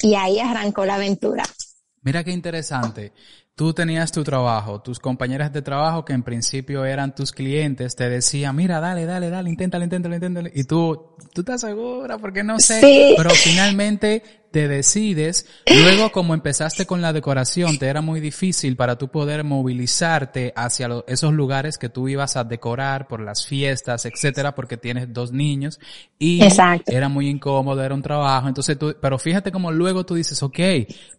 y 0.00 0.14
ahí 0.14 0.38
arrancó 0.38 0.84
la 0.84 0.96
aventura. 0.96 1.44
Mira 2.02 2.24
qué 2.24 2.32
interesante. 2.32 3.12
Tú 3.54 3.72
tenías 3.72 4.12
tu 4.12 4.24
trabajo, 4.24 4.80
tus 4.82 4.98
compañeras 4.98 5.52
de 5.52 5.62
trabajo 5.62 6.04
que 6.04 6.14
en 6.14 6.22
principio 6.22 6.84
eran 6.84 7.14
tus 7.14 7.32
clientes 7.32 7.94
te 7.96 8.08
decían, 8.08 8.56
mira, 8.56 8.80
dale, 8.80 9.04
dale, 9.04 9.30
dale, 9.30 9.50
inténtalo, 9.50 9.84
inténtalo, 9.84 10.14
inténtalo. 10.14 10.50
Y 10.52 10.64
tú, 10.64 11.16
tú 11.32 11.42
estás 11.42 11.60
segura 11.60 12.18
porque 12.18 12.42
no 12.42 12.58
sé. 12.58 12.80
Sí. 12.80 13.14
Pero 13.16 13.30
finalmente 13.30 14.41
te 14.52 14.68
decides. 14.68 15.46
Luego, 15.66 16.12
como 16.12 16.34
empezaste 16.34 16.86
con 16.86 17.00
la 17.00 17.12
decoración, 17.12 17.78
te 17.78 17.86
era 17.86 18.02
muy 18.02 18.20
difícil 18.20 18.76
para 18.76 18.96
tú 18.96 19.08
poder 19.08 19.42
movilizarte 19.42 20.52
hacia 20.54 20.88
esos 21.06 21.32
lugares 21.32 21.78
que 21.78 21.88
tú 21.88 22.08
ibas 22.08 22.36
a 22.36 22.44
decorar 22.44 23.08
por 23.08 23.20
las 23.20 23.46
fiestas, 23.46 24.04
etcétera, 24.04 24.54
porque 24.54 24.76
tienes 24.76 25.12
dos 25.12 25.32
niños 25.32 25.80
y 26.18 26.42
Exacto. 26.42 26.92
era 26.92 27.08
muy 27.08 27.28
incómodo, 27.28 27.82
era 27.82 27.94
un 27.94 28.02
trabajo. 28.02 28.46
Entonces 28.46 28.78
tú, 28.78 28.94
pero 29.00 29.18
fíjate 29.18 29.50
como 29.50 29.72
luego 29.72 30.04
tú 30.04 30.14
dices, 30.14 30.42
ok, 30.42 30.58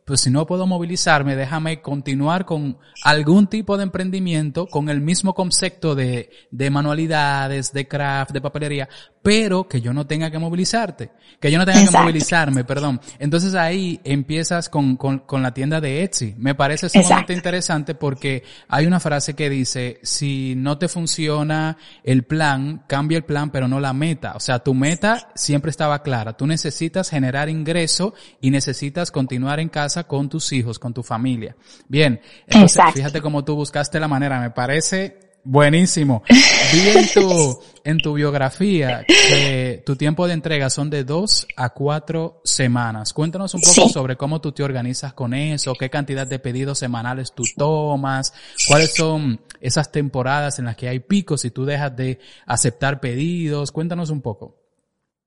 pues 0.05 0.21
si 0.21 0.29
no 0.29 0.45
puedo 0.45 0.67
movilizarme, 0.67 1.35
déjame 1.35 1.81
continuar 1.81 2.45
con 2.45 2.77
algún 3.03 3.47
tipo 3.47 3.77
de 3.77 3.83
emprendimiento 3.83 4.67
con 4.67 4.89
el 4.89 5.01
mismo 5.01 5.33
concepto 5.33 5.95
de, 5.95 6.29
de 6.51 6.69
manualidades, 6.69 7.73
de 7.73 7.87
craft, 7.87 8.31
de 8.31 8.41
papelería, 8.41 8.89
pero 9.23 9.69
que 9.69 9.79
yo 9.79 9.93
no 9.93 10.05
tenga 10.05 10.29
que 10.29 10.37
movilizarte, 10.37 11.11
que 11.39 11.49
yo 11.49 11.57
no 11.57 11.65
tenga 11.65 11.89
que 11.89 11.97
movilizarme, 11.97 12.65
perdón. 12.65 12.99
Entonces 13.19 13.55
ahí 13.55 14.01
empiezas 14.03 14.67
con, 14.67 14.97
con, 14.97 15.19
con 15.19 15.41
la 15.41 15.53
tienda 15.53 15.79
de 15.79 16.03
Etsy. 16.03 16.35
Me 16.37 16.55
parece 16.55 16.89
sumamente 16.89 17.33
interesante 17.33 17.95
porque 17.95 18.43
hay 18.67 18.85
una 18.85 18.99
frase 18.99 19.33
que 19.33 19.49
dice, 19.49 19.99
si 20.03 20.55
no 20.57 20.77
te 20.77 20.89
funciona 20.89 21.77
el 22.03 22.23
plan, 22.23 22.83
cambia 22.85 23.17
el 23.17 23.23
plan, 23.23 23.49
pero 23.49 23.69
no 23.69 23.79
la 23.79 23.93
meta. 23.93 24.33
O 24.35 24.41
sea, 24.41 24.59
tu 24.59 24.73
meta 24.73 25.29
siempre 25.35 25.71
estaba 25.71 26.03
clara. 26.03 26.33
Tú 26.33 26.45
necesitas 26.45 27.09
generar 27.09 27.47
ingreso 27.47 28.13
y 28.41 28.51
necesitas 28.51 29.09
continuar 29.09 29.61
en 29.61 29.69
casa 29.69 30.03
con 30.03 30.27
tus 30.27 30.51
hijos, 30.51 30.79
con 30.79 30.93
tu 30.93 31.01
familia. 31.01 31.55
Bien. 31.87 32.19
Entonces, 32.45 32.83
fíjate 32.93 33.21
cómo 33.21 33.45
tú 33.45 33.55
buscaste 33.55 34.01
la 34.01 34.09
manera. 34.09 34.41
Me 34.41 34.51
parece 34.51 35.22
Buenísimo. 35.45 36.23
Vi 36.71 36.89
en 36.89 37.07
tu, 37.13 37.59
en 37.83 37.97
tu 37.97 38.13
biografía 38.13 39.03
que 39.05 39.83
tu 39.85 39.97
tiempo 39.97 40.25
de 40.25 40.33
entrega 40.33 40.69
son 40.69 40.89
de 40.89 41.03
dos 41.03 41.45
a 41.57 41.69
cuatro 41.69 42.39
semanas. 42.45 43.11
Cuéntanos 43.11 43.53
un 43.53 43.61
poco 43.61 43.89
sobre 43.89 44.15
cómo 44.15 44.39
tú 44.39 44.53
te 44.53 44.63
organizas 44.63 45.13
con 45.13 45.33
eso, 45.33 45.73
qué 45.75 45.89
cantidad 45.89 46.25
de 46.25 46.39
pedidos 46.39 46.79
semanales 46.79 47.33
tú 47.33 47.43
tomas, 47.57 48.33
cuáles 48.67 48.95
son 48.95 49.41
esas 49.59 49.91
temporadas 49.91 50.59
en 50.59 50.65
las 50.65 50.77
que 50.77 50.87
hay 50.87 50.99
picos 50.99 51.43
y 51.43 51.51
tú 51.51 51.65
dejas 51.65 51.93
de 51.95 52.19
aceptar 52.45 53.01
pedidos. 53.01 53.71
Cuéntanos 53.73 54.09
un 54.11 54.21
poco. 54.21 54.63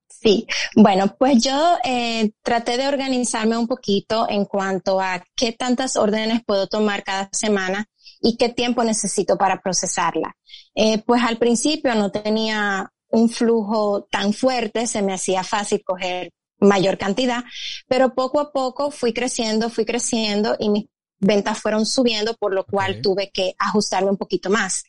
Sí, 0.08 0.46
bueno, 0.75 1.14
pues 1.18 1.42
yo 1.42 1.76
eh, 1.85 2.30
traté 2.42 2.78
de 2.78 2.88
organizarme 2.88 3.58
un 3.58 3.66
poquito 3.66 4.26
en 4.30 4.46
cuanto 4.46 4.99
a 4.99 5.23
qué 5.35 5.52
tantas 5.52 5.96
órdenes 5.96 6.42
puedo 6.44 6.68
tomar 6.68 7.04
cada 7.04 7.28
semana 7.32 7.87
y 8.20 8.37
qué 8.37 8.49
tiempo 8.49 8.82
necesito 8.85 9.37
para 9.37 9.61
procesarla. 9.61 10.37
Eh, 10.75 10.99
pues 10.99 11.23
al 11.23 11.38
principio 11.38 11.94
no 11.94 12.11
tenía 12.11 12.90
un 13.08 13.28
flujo 13.28 14.06
tan 14.11 14.32
fuerte, 14.32 14.87
se 14.87 15.02
me 15.02 15.14
hacía 15.14 15.44
fácil 15.44 15.82
coger 15.85 16.32
mayor 16.58 16.99
cantidad, 16.99 17.44
pero 17.87 18.14
poco 18.14 18.40
a 18.40 18.52
poco 18.52 18.90
fui 18.90 19.12
creciendo, 19.12 19.70
fui 19.70 19.85
creciendo 19.85 20.56
y 20.58 20.70
mis 20.70 20.87
ventas 21.18 21.58
fueron 21.58 21.87
subiendo, 21.87 22.35
por 22.35 22.52
lo 22.52 22.64
cual 22.64 23.00
tuve 23.00 23.30
que 23.30 23.54
ajustarme 23.58 24.11
un 24.11 24.16
poquito 24.16 24.50
más. 24.50 24.85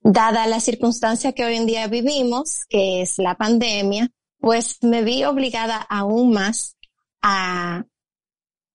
Dada 0.00 0.46
la 0.46 0.60
circunstancia 0.60 1.32
que 1.32 1.44
hoy 1.44 1.56
en 1.56 1.66
día 1.66 1.86
vivimos, 1.86 2.64
que 2.68 3.02
es 3.02 3.18
la 3.18 3.36
pandemia, 3.36 4.10
pues 4.38 4.78
me 4.82 5.02
vi 5.02 5.24
obligada 5.24 5.76
aún 5.76 6.32
más 6.32 6.76
a, 7.22 7.84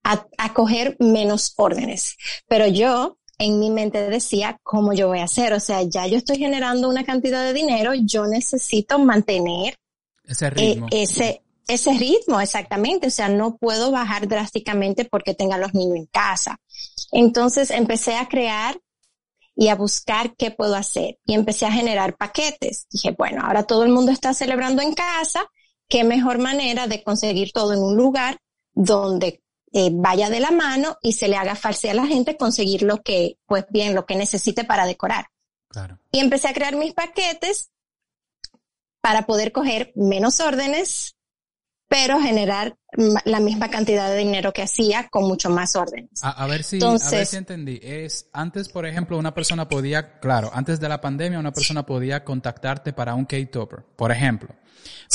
a, 0.04 0.28
a 0.38 0.54
coger 0.54 0.96
menos 1.00 1.54
órdenes. 1.58 2.16
Pero 2.48 2.68
yo 2.68 3.18
en 3.38 3.60
mi 3.60 3.70
mente 3.70 4.10
decía 4.10 4.60
cómo 4.64 4.94
yo 4.94 5.08
voy 5.08 5.20
a 5.20 5.26
hacer. 5.26 5.54
O 5.54 5.60
sea, 5.60 5.84
ya 5.84 6.08
yo 6.08 6.18
estoy 6.18 6.38
generando 6.38 6.90
una 6.90 7.04
cantidad 7.04 7.44
de 7.44 7.54
dinero, 7.54 7.94
yo 7.94 8.26
necesito 8.26 9.00
mantener 9.00 9.78
ese 10.26 10.50
ritmo. 10.50 10.88
ese, 10.92 11.44
ese 11.68 11.94
ritmo, 11.94 12.42
exactamente. 12.42 13.08
O 13.08 13.12
sea, 13.12 13.30
no 13.30 13.58
puedo 13.58 13.92
bajar 13.92 14.28
drásticamente 14.28 15.06
porque 15.06 15.34
tenga 15.34 15.58
los 15.58 15.74
niños 15.74 15.98
en 15.98 16.06
casa. 16.08 16.60
Entonces 17.12 17.72
empecé 17.72 18.16
a 18.16 18.28
crear 18.28 18.80
y 19.56 19.70
a 19.70 19.76
buscar 19.76 20.36
qué 20.36 20.52
puedo 20.52 20.76
hacer. 20.76 21.18
Y 21.26 21.34
empecé 21.34 21.66
a 21.66 21.72
generar 21.72 22.16
paquetes. 22.16 22.88
Dije, 22.92 23.16
bueno, 23.18 23.42
ahora 23.44 23.64
todo 23.64 23.84
el 23.84 23.92
mundo 23.92 24.12
está 24.12 24.34
celebrando 24.34 24.82
en 24.82 24.94
casa. 24.94 25.46
¿Qué 25.90 26.04
mejor 26.04 26.38
manera 26.38 26.88
de 26.88 27.02
conseguir 27.02 27.52
todo 27.54 27.74
en 27.74 27.80
un 27.80 27.96
lugar 27.96 28.40
donde 28.74 29.42
eh, 29.78 29.92
vaya 29.94 30.32
de 30.32 30.40
la 30.40 30.50
mano 30.50 30.98
y 31.04 31.14
se 31.14 31.28
le 31.28 31.38
haga 31.38 31.54
fácil 31.54 31.92
a 31.92 31.94
la 31.94 32.08
gente 32.08 32.36
conseguir 32.36 32.82
lo 32.82 33.04
que, 33.04 33.38
pues 33.46 33.64
bien, 33.70 33.94
lo 33.94 34.08
que 34.08 34.16
necesite 34.16 34.64
para 34.64 34.88
decorar. 34.88 35.28
Claro. 35.70 36.00
Y 36.12 36.18
empecé 36.18 36.48
a 36.48 36.54
crear 36.54 36.76
mis 36.76 36.96
paquetes 36.96 37.70
para 39.02 39.28
poder 39.28 39.52
coger 39.52 39.92
menos 39.96 40.40
órdenes, 40.40 41.16
pero 41.88 42.20
generar 42.20 42.76
la 43.26 43.40
misma 43.40 43.70
cantidad 43.70 44.10
de 44.10 44.18
dinero 44.18 44.52
que 44.52 44.64
hacía 44.64 45.10
con 45.10 45.26
mucho 45.28 45.52
más 45.52 45.76
órdenes. 45.76 46.10
A, 46.24 46.48
ver 46.48 46.64
si, 46.64 46.80
a 46.84 47.12
ver 47.12 47.26
si 47.28 47.36
entendí. 47.36 47.80
Es, 47.84 48.30
antes, 48.34 48.70
por 48.70 48.88
ejemplo, 48.88 49.16
una 49.16 49.36
persona 49.36 49.70
podía, 49.70 50.20
claro, 50.20 50.50
antes 50.56 50.80
de 50.80 50.90
la 50.90 51.00
pandemia, 51.00 51.38
una 51.38 51.54
persona 51.54 51.86
podía 51.86 52.24
contactarte 52.24 52.94
para 52.94 53.14
un 53.14 53.26
K-Topper, 53.26 53.84
por 53.96 54.12
ejemplo. 54.12 54.56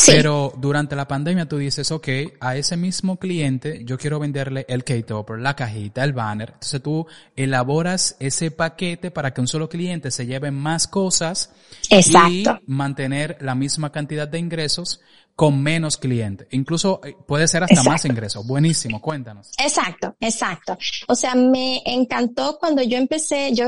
Pero 0.06 0.52
durante 0.56 0.96
la 0.96 1.06
pandemia 1.06 1.46
tú 1.46 1.58
dices, 1.58 1.90
ok, 1.90 2.08
a 2.40 2.56
ese 2.56 2.76
mismo 2.76 3.18
cliente 3.18 3.84
yo 3.84 3.98
quiero 3.98 4.18
venderle 4.18 4.64
el 4.68 4.84
K-Topper, 4.84 5.38
la 5.38 5.54
cajita, 5.54 6.02
el 6.04 6.12
banner. 6.12 6.50
Entonces 6.54 6.82
tú 6.82 7.06
elaboras 7.36 8.16
ese 8.18 8.50
paquete 8.50 9.10
para 9.10 9.32
que 9.32 9.40
un 9.40 9.48
solo 9.48 9.68
cliente 9.68 10.10
se 10.10 10.26
lleve 10.26 10.50
más 10.50 10.86
cosas 10.86 11.52
y 11.90 12.44
mantener 12.66 13.36
la 13.40 13.54
misma 13.54 13.92
cantidad 13.92 14.26
de 14.26 14.38
ingresos 14.38 15.00
con 15.34 15.62
menos 15.62 15.96
clientes. 15.96 16.46
Incluso 16.50 17.00
eh, 17.04 17.16
puede 17.26 17.48
ser 17.48 17.64
hasta 17.64 17.82
más 17.82 18.04
ingresos. 18.04 18.46
Buenísimo, 18.46 19.00
cuéntanos. 19.00 19.50
Exacto, 19.58 20.14
exacto. 20.20 20.76
O 21.08 21.14
sea, 21.14 21.34
me 21.34 21.82
encantó 21.86 22.58
cuando 22.58 22.82
yo 22.82 22.98
empecé, 22.98 23.52
yo 23.54 23.66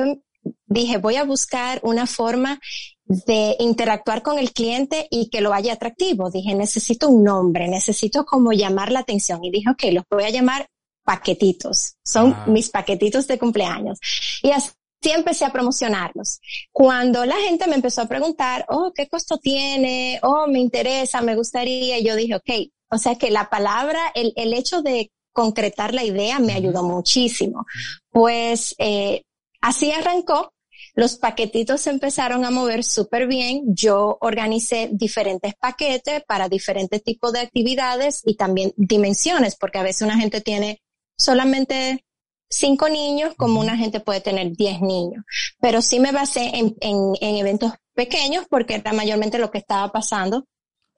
dije, 0.66 0.98
voy 0.98 1.16
a 1.16 1.24
buscar 1.24 1.80
una 1.82 2.06
forma 2.06 2.60
de 3.04 3.56
interactuar 3.58 4.22
con 4.22 4.38
el 4.38 4.52
cliente 4.52 5.06
y 5.10 5.28
que 5.28 5.40
lo 5.40 5.52
haya 5.52 5.74
atractivo. 5.74 6.30
Dije, 6.30 6.54
necesito 6.54 7.08
un 7.08 7.24
nombre, 7.24 7.68
necesito 7.68 8.24
como 8.24 8.52
llamar 8.52 8.90
la 8.90 9.00
atención. 9.00 9.44
Y 9.44 9.50
dije, 9.50 9.70
ok, 9.70 9.84
los 9.92 10.04
voy 10.10 10.24
a 10.24 10.30
llamar 10.30 10.66
paquetitos. 11.04 11.96
Son 12.04 12.32
ah. 12.32 12.44
mis 12.48 12.70
paquetitos 12.70 13.26
de 13.26 13.38
cumpleaños. 13.38 13.98
Y 14.42 14.50
así 14.50 14.70
empecé 15.04 15.44
a 15.44 15.52
promocionarlos. 15.52 16.40
Cuando 16.72 17.24
la 17.26 17.36
gente 17.36 17.66
me 17.66 17.76
empezó 17.76 18.02
a 18.02 18.08
preguntar, 18.08 18.64
oh, 18.68 18.92
¿qué 18.94 19.08
costo 19.08 19.38
tiene? 19.38 20.18
Oh, 20.22 20.46
me 20.46 20.60
interesa, 20.60 21.20
me 21.20 21.36
gustaría. 21.36 22.00
yo 22.00 22.16
dije, 22.16 22.36
ok, 22.36 22.50
o 22.90 22.98
sea 22.98 23.16
que 23.16 23.30
la 23.30 23.50
palabra, 23.50 24.00
el, 24.14 24.32
el 24.36 24.54
hecho 24.54 24.82
de 24.82 25.10
concretar 25.32 25.92
la 25.92 26.04
idea 26.04 26.38
me 26.38 26.54
ayudó 26.54 26.82
muchísimo. 26.82 27.66
Pues 28.10 28.74
eh, 28.78 29.23
así 29.64 29.90
arrancó 29.90 30.54
los 30.94 31.16
paquetitos 31.16 31.80
se 31.80 31.90
empezaron 31.90 32.44
a 32.44 32.50
mover 32.50 32.84
súper 32.84 33.26
bien. 33.26 33.62
Yo 33.74 34.16
organicé 34.20 34.90
diferentes 34.92 35.54
paquetes 35.54 36.22
para 36.24 36.48
diferentes 36.48 37.02
tipos 37.02 37.32
de 37.32 37.40
actividades 37.40 38.22
y 38.24 38.36
también 38.36 38.72
dimensiones, 38.76 39.56
porque 39.56 39.78
a 39.78 39.82
veces 39.82 40.02
una 40.02 40.18
gente 40.18 40.40
tiene 40.40 40.82
solamente 41.16 42.04
cinco 42.48 42.88
niños, 42.88 43.34
como 43.36 43.60
una 43.60 43.76
gente 43.76 43.98
puede 43.98 44.20
tener 44.20 44.52
diez 44.52 44.80
niños. 44.80 45.24
Pero 45.60 45.82
sí 45.82 45.98
me 45.98 46.12
basé 46.12 46.52
en, 46.54 46.76
en, 46.80 46.96
en 47.20 47.36
eventos 47.36 47.72
pequeños 47.94 48.46
porque 48.48 48.74
era 48.74 48.92
mayormente 48.92 49.38
lo 49.38 49.50
que 49.50 49.58
estaba 49.58 49.90
pasando 49.90 50.46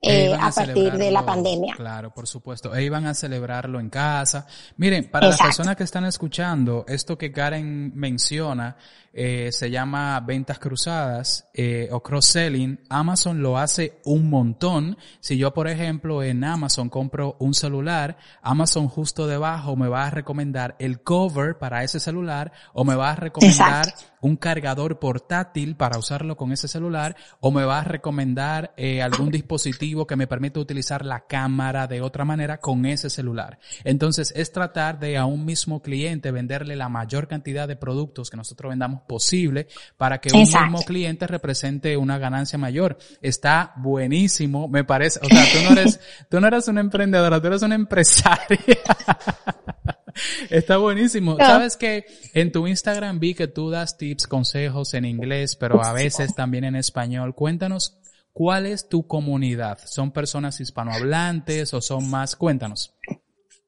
eh, 0.01 0.35
a, 0.39 0.51
partir 0.51 0.93
de 0.93 1.11
la 1.11 1.25
pandemia. 1.25 1.75
Claro, 1.75 2.13
por 2.13 2.27
supuesto. 2.27 2.75
E 2.75 2.83
iban 2.83 3.05
a 3.07 3.13
celebrarlo 3.13 3.79
en 3.79 3.89
casa. 3.89 4.45
Miren, 4.77 5.09
para 5.09 5.27
las 5.27 5.41
personas 5.41 5.75
que 5.75 5.83
están 5.83 6.05
escuchando, 6.05 6.85
esto 6.87 7.17
que 7.17 7.31
Karen 7.31 7.91
menciona 7.95 8.77
eh, 9.19 9.51
se 9.51 9.71
llama 9.71 10.19
ventas 10.19 10.59
cruzadas 10.59 11.49
eh, 11.51 11.89
o 11.91 12.03
cross-selling. 12.03 12.81
Amazon 12.87 13.41
lo 13.41 13.57
hace 13.57 13.99
un 14.05 14.29
montón. 14.29 14.95
Si 15.21 15.39
yo, 15.39 15.55
por 15.55 15.67
ejemplo, 15.67 16.21
en 16.21 16.43
Amazon 16.43 16.87
compro 16.87 17.35
un 17.39 17.55
celular, 17.55 18.17
Amazon 18.43 18.87
justo 18.87 19.25
debajo 19.25 19.75
me 19.75 19.87
va 19.87 20.05
a 20.05 20.11
recomendar 20.11 20.75
el 20.77 21.01
cover 21.01 21.57
para 21.57 21.83
ese 21.83 21.99
celular 21.99 22.51
o 22.73 22.85
me 22.85 22.93
va 22.93 23.09
a 23.09 23.15
recomendar 23.15 23.87
un 24.21 24.35
cargador 24.35 24.99
portátil 24.99 25.75
para 25.75 25.97
usarlo 25.97 26.37
con 26.37 26.51
ese 26.51 26.67
celular 26.67 27.15
o 27.39 27.51
me 27.51 27.65
va 27.65 27.79
a 27.79 27.83
recomendar 27.83 28.73
eh, 28.77 29.01
algún 29.01 29.31
dispositivo 29.31 30.07
que 30.07 30.15
me 30.15 30.27
permita 30.27 30.59
utilizar 30.59 31.05
la 31.05 31.25
cámara 31.27 31.87
de 31.87 32.01
otra 32.01 32.25
manera 32.25 32.59
con 32.59 32.85
ese 32.85 33.09
celular. 33.09 33.59
Entonces 33.83 34.33
es 34.35 34.51
tratar 34.51 34.99
de 34.99 35.17
a 35.17 35.25
un 35.25 35.45
mismo 35.45 35.81
cliente 35.81 36.31
venderle 36.31 36.75
la 36.75 36.89
mayor 36.89 37.27
cantidad 37.27 37.67
de 37.67 37.75
productos 37.75 38.29
que 38.29 38.37
nosotros 38.37 38.69
vendamos 38.69 39.01
posible 39.07 39.67
para 39.97 40.19
que 40.19 40.33
un 40.33 40.41
mismo 40.41 40.83
cliente 40.83 41.27
represente 41.27 41.97
una 41.97 42.17
ganancia 42.17 42.57
mayor. 42.57 42.97
Está 43.21 43.73
buenísimo, 43.77 44.67
me 44.67 44.83
parece. 44.83 45.19
O 45.23 45.27
sea, 45.27 45.43
tú 45.51 45.63
no 45.63 45.79
eres, 45.79 45.99
tú 46.29 46.39
no 46.39 46.47
eres 46.47 46.67
una 46.67 46.81
emprendedora, 46.81 47.41
tú 47.41 47.47
eres 47.47 47.61
una 47.61 47.75
empresaria. 47.75 48.57
Está 50.49 50.77
buenísimo. 50.77 51.37
Sabes 51.37 51.77
que 51.77 52.05
en 52.33 52.51
tu 52.51 52.67
Instagram 52.67 53.19
vi 53.19 53.33
que 53.33 53.47
tú 53.47 53.69
das 53.69 53.97
tips, 53.97 54.27
consejos 54.27 54.93
en 54.93 55.05
inglés, 55.05 55.55
pero 55.55 55.83
a 55.83 55.93
veces 55.93 56.35
también 56.35 56.63
en 56.63 56.75
español. 56.75 57.35
Cuéntanos 57.35 57.97
cuál 58.33 58.65
es 58.65 58.89
tu 58.89 59.07
comunidad. 59.07 59.79
¿Son 59.85 60.11
personas 60.11 60.59
hispanohablantes 60.59 61.73
o 61.73 61.81
son 61.81 62.09
más? 62.09 62.35
Cuéntanos. 62.35 62.93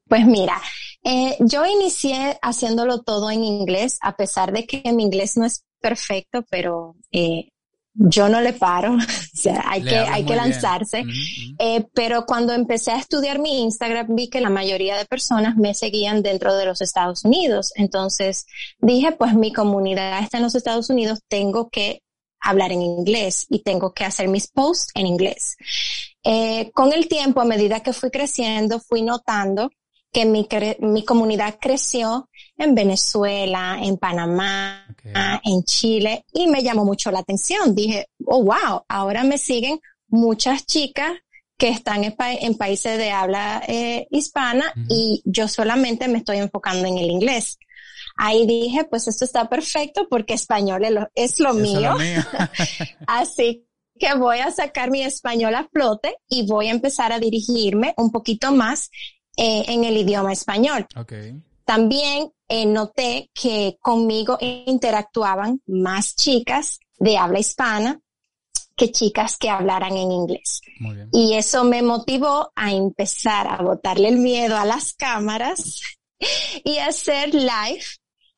Pues 0.08 0.26
mira, 0.26 0.60
eh, 1.04 1.36
yo 1.40 1.64
inicié 1.64 2.38
haciéndolo 2.42 3.02
todo 3.02 3.30
en 3.30 3.44
inglés, 3.44 3.98
a 4.02 4.16
pesar 4.16 4.52
de 4.52 4.66
que 4.66 4.92
mi 4.92 5.04
inglés 5.04 5.36
no 5.36 5.44
es 5.44 5.64
perfecto, 5.80 6.44
pero 6.50 6.96
eh, 7.10 7.48
yo 7.94 8.28
no 8.28 8.40
le 8.40 8.52
paro, 8.52 8.94
o 8.94 9.36
sea, 9.36 9.64
hay 9.66 9.82
que, 9.82 9.96
hay 9.96 10.24
que 10.24 10.36
lanzarse. 10.36 11.04
Eh, 11.58 11.84
pero 11.92 12.24
cuando 12.24 12.52
empecé 12.52 12.92
a 12.92 12.98
estudiar 12.98 13.38
mi 13.38 13.62
Instagram, 13.62 14.14
vi 14.14 14.28
que 14.28 14.40
la 14.40 14.50
mayoría 14.50 14.96
de 14.96 15.04
personas 15.06 15.56
me 15.56 15.74
seguían 15.74 16.22
dentro 16.22 16.54
de 16.56 16.66
los 16.66 16.80
Estados 16.80 17.24
Unidos. 17.24 17.72
Entonces 17.74 18.46
dije, 18.78 19.12
pues 19.12 19.34
mi 19.34 19.52
comunidad 19.52 20.22
está 20.22 20.38
en 20.38 20.44
los 20.44 20.54
Estados 20.54 20.90
Unidos, 20.90 21.20
tengo 21.28 21.68
que 21.68 22.02
hablar 22.40 22.72
en 22.72 22.82
inglés 22.82 23.46
y 23.50 23.62
tengo 23.62 23.92
que 23.92 24.04
hacer 24.04 24.28
mis 24.28 24.48
posts 24.48 24.92
en 24.94 25.06
inglés. 25.06 25.56
Eh, 26.24 26.70
con 26.72 26.92
el 26.92 27.08
tiempo, 27.08 27.40
a 27.40 27.44
medida 27.44 27.80
que 27.80 27.92
fui 27.92 28.10
creciendo, 28.10 28.80
fui 28.80 29.02
notando 29.02 29.70
que 30.12 30.24
mi, 30.24 30.48
mi 30.80 31.04
comunidad 31.04 31.58
creció 31.60 32.28
en 32.56 32.74
Venezuela, 32.74 33.78
en 33.80 33.96
Panamá, 33.96 34.86
en 35.44 35.62
Chile, 35.64 36.24
y 36.32 36.46
me 36.48 36.62
llamó 36.62 36.84
mucho 36.84 37.10
la 37.10 37.20
atención. 37.20 37.74
Dije, 37.74 38.08
oh, 38.26 38.42
wow, 38.42 38.84
ahora 38.88 39.24
me 39.24 39.38
siguen 39.38 39.80
muchas 40.08 40.66
chicas 40.66 41.12
que 41.56 41.68
están 41.68 42.04
en, 42.04 42.56
países 42.56 42.96
de 42.96 43.10
habla 43.10 43.62
eh, 43.68 44.06
hispana 44.10 44.72
y 44.88 45.22
yo 45.26 45.46
solamente 45.46 46.08
me 46.08 46.18
estoy 46.18 46.38
enfocando 46.38 46.88
en 46.88 46.96
el 46.96 47.10
inglés. 47.10 47.58
Ahí 48.16 48.46
dije, 48.46 48.84
pues 48.84 49.08
esto 49.08 49.26
está 49.26 49.48
perfecto 49.48 50.06
porque 50.08 50.34
español 50.34 50.82
es 51.14 51.38
lo, 51.38 51.52
mío. 51.52 51.96
Así 53.06 53.66
que 53.98 54.14
voy 54.14 54.38
a 54.38 54.50
sacar 54.50 54.90
mi 54.90 55.02
español 55.02 55.54
a 55.54 55.68
flote 55.70 56.16
y 56.28 56.46
voy 56.46 56.68
a 56.68 56.70
empezar 56.70 57.12
a 57.12 57.18
dirigirme 57.18 57.92
un 57.98 58.10
poquito 58.10 58.52
más 58.52 58.90
eh, 59.42 59.64
en 59.68 59.84
el 59.84 59.96
idioma 59.96 60.34
español. 60.34 60.86
También 61.64 62.30
eh, 62.46 62.66
noté 62.66 63.30
que 63.32 63.78
conmigo 63.80 64.36
interactuaban 64.40 65.62
más 65.66 66.14
chicas 66.14 66.78
de 66.98 67.16
habla 67.16 67.38
hispana 67.38 67.98
que 68.76 68.92
chicas 68.92 69.38
que 69.38 69.48
hablaran 69.48 69.96
en 69.96 70.12
inglés. 70.12 70.60
Y 71.10 71.32
eso 71.32 71.64
me 71.64 71.80
motivó 71.80 72.52
a 72.54 72.70
empezar 72.70 73.48
a 73.48 73.62
botarle 73.62 74.08
el 74.08 74.18
miedo 74.18 74.58
a 74.58 74.66
las 74.66 74.92
cámaras 74.92 75.80
y 76.64 76.76
hacer 76.76 77.34
live 77.34 77.84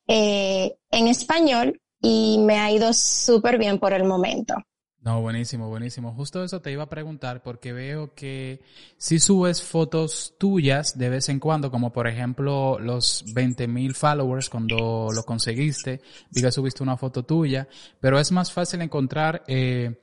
eh, 0.06 0.76
en 0.92 1.09
español 1.09 1.80
y 2.00 2.38
me 2.38 2.61
ha 2.61 2.71
ido 2.71 2.92
súper 2.92 3.59
bien 3.59 3.80
por 3.80 3.92
el 3.92 4.04
momento. 4.04 4.54
No, 5.04 5.21
buenísimo, 5.21 5.68
buenísimo. 5.68 6.14
Justo 6.14 6.44
eso 6.44 6.61
te 6.61 6.71
iba 6.71 6.85
a 6.85 6.88
preguntar 6.88 7.42
porque 7.42 7.73
veo 7.73 8.14
que 8.14 8.61
si 8.97 9.18
subes 9.18 9.61
fotos 9.61 10.35
tuyas 10.38 10.97
de 10.97 11.09
vez 11.09 11.28
en 11.28 11.40
cuando, 11.40 11.73
como 11.73 11.92
por 11.92 12.06
ejemplo 12.06 12.78
los 12.78 13.25
20.000 13.35 13.94
followers 13.94 14.49
cuando 14.49 15.09
lo 15.12 15.25
conseguiste, 15.25 16.00
que 16.32 16.52
subiste 16.52 16.85
una 16.85 16.97
foto 16.97 17.25
tuya, 17.25 17.66
pero 17.99 18.21
es 18.21 18.30
más 18.30 18.52
fácil 18.52 18.80
encontrar 18.80 19.42
eh, 19.49 19.99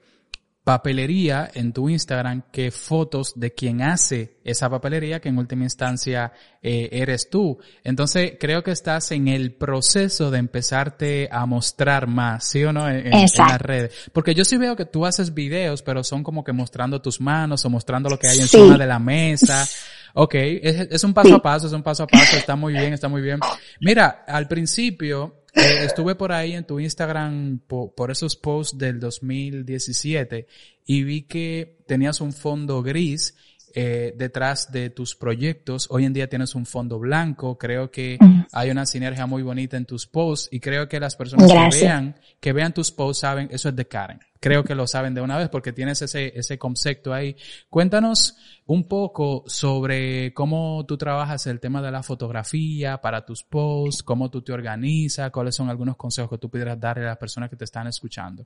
papelería 0.69 1.49
en 1.55 1.73
tu 1.73 1.89
Instagram 1.89 2.43
que 2.51 2.69
fotos 2.69 3.33
de 3.35 3.55
quien 3.55 3.81
hace 3.81 4.35
esa 4.43 4.69
papelería, 4.69 5.19
que 5.19 5.29
en 5.29 5.39
última 5.39 5.63
instancia 5.63 6.31
eh, 6.61 6.89
eres 6.91 7.27
tú. 7.31 7.57
Entonces, 7.83 8.33
creo 8.39 8.61
que 8.61 8.69
estás 8.69 9.11
en 9.11 9.27
el 9.29 9.55
proceso 9.55 10.29
de 10.29 10.37
empezarte 10.37 11.27
a 11.31 11.47
mostrar 11.47 12.05
más, 12.05 12.43
¿sí 12.45 12.63
o 12.65 12.71
no? 12.71 12.87
En, 12.87 13.09
las 13.09 13.59
redes. 13.59 14.09
Porque 14.13 14.35
yo 14.35 14.45
sí 14.45 14.57
veo 14.57 14.75
que 14.75 14.85
tú 14.85 15.07
haces 15.07 15.33
videos, 15.33 15.81
pero 15.81 16.03
son 16.03 16.21
como 16.21 16.43
que 16.43 16.53
mostrando 16.53 17.01
tus 17.01 17.19
manos 17.19 17.65
o 17.65 17.69
mostrando 17.71 18.07
lo 18.07 18.19
que 18.19 18.27
hay 18.27 18.37
encima 18.37 18.77
de 18.77 18.85
la 18.85 18.99
mesa. 18.99 19.67
Ok, 20.15 20.33
es, 20.33 21.03
un 21.03 21.13
paso 21.13 21.35
a 21.35 21.39
paso, 21.41 21.67
es 21.67 21.73
un 21.73 21.83
paso 21.83 22.01
a 22.01 22.07
paso, 22.07 22.35
está 22.35 22.55
muy 22.55 22.73
bien, 22.73 22.93
está 22.93 23.07
muy 23.07 23.21
bien. 23.21 23.39
Mira, 23.79 24.25
al 24.27 24.47
principio, 24.47 25.38
eh, 25.55 25.83
estuve 25.83 26.15
por 26.15 26.31
ahí 26.31 26.53
en 26.53 26.65
tu 26.65 26.79
Instagram 26.79 27.59
por, 27.59 28.11
esos 28.11 28.35
posts 28.35 28.77
del 28.77 28.99
2017 28.99 30.47
y 30.85 31.03
vi 31.03 31.23
que 31.23 31.77
tenías 31.87 32.21
un 32.21 32.33
fondo 32.33 32.81
gris 32.83 33.35
eh, 33.75 34.13
detrás 34.15 34.71
de 34.71 34.89
tus 34.89 35.15
proyectos. 35.15 35.87
Hoy 35.89 36.05
en 36.05 36.13
día 36.13 36.29
tienes 36.29 36.55
un 36.55 36.65
fondo 36.65 36.99
blanco. 36.99 37.57
Creo 37.57 37.91
que 37.91 38.17
hay 38.51 38.69
una 38.69 38.85
sinergia 38.85 39.25
muy 39.25 39.43
bonita 39.43 39.77
en 39.77 39.85
tus 39.85 40.07
posts 40.07 40.49
y 40.51 40.59
creo 40.59 40.87
que 40.87 40.99
las 40.99 41.15
personas 41.15 41.51
que 41.51 41.81
vean, 41.81 42.15
que 42.39 42.53
vean 42.53 42.73
tus 42.73 42.91
posts 42.91 43.21
saben, 43.21 43.49
eso 43.51 43.69
es 43.69 43.75
de 43.75 43.87
Karen. 43.87 44.19
Creo 44.39 44.63
que 44.63 44.73
lo 44.73 44.87
saben 44.87 45.13
de 45.13 45.21
una 45.21 45.37
vez 45.37 45.49
porque 45.49 45.73
tienes 45.73 46.01
ese, 46.01 46.31
ese 46.37 46.57
concepto 46.57 47.13
ahí. 47.13 47.35
Cuéntanos 47.69 48.37
un 48.65 48.87
poco 48.87 49.43
sobre 49.47 50.33
cómo 50.33 50.85
tú 50.87 50.97
trabajas 50.97 51.45
el 51.47 51.59
tema 51.59 51.81
de 51.81 51.91
la 51.91 52.03
fotografía 52.03 53.01
para 53.01 53.25
tus 53.25 53.43
posts, 53.43 54.01
cómo 54.03 54.29
tú 54.29 54.41
te 54.41 54.53
organizas, 54.53 55.31
cuáles 55.31 55.55
son 55.55 55.69
algunos 55.69 55.97
consejos 55.97 56.29
que 56.29 56.37
tú 56.37 56.49
pudieras 56.49 56.79
darle 56.79 57.03
a 57.03 57.09
las 57.09 57.17
personas 57.17 57.49
que 57.49 57.57
te 57.57 57.65
están 57.65 57.87
escuchando 57.87 58.45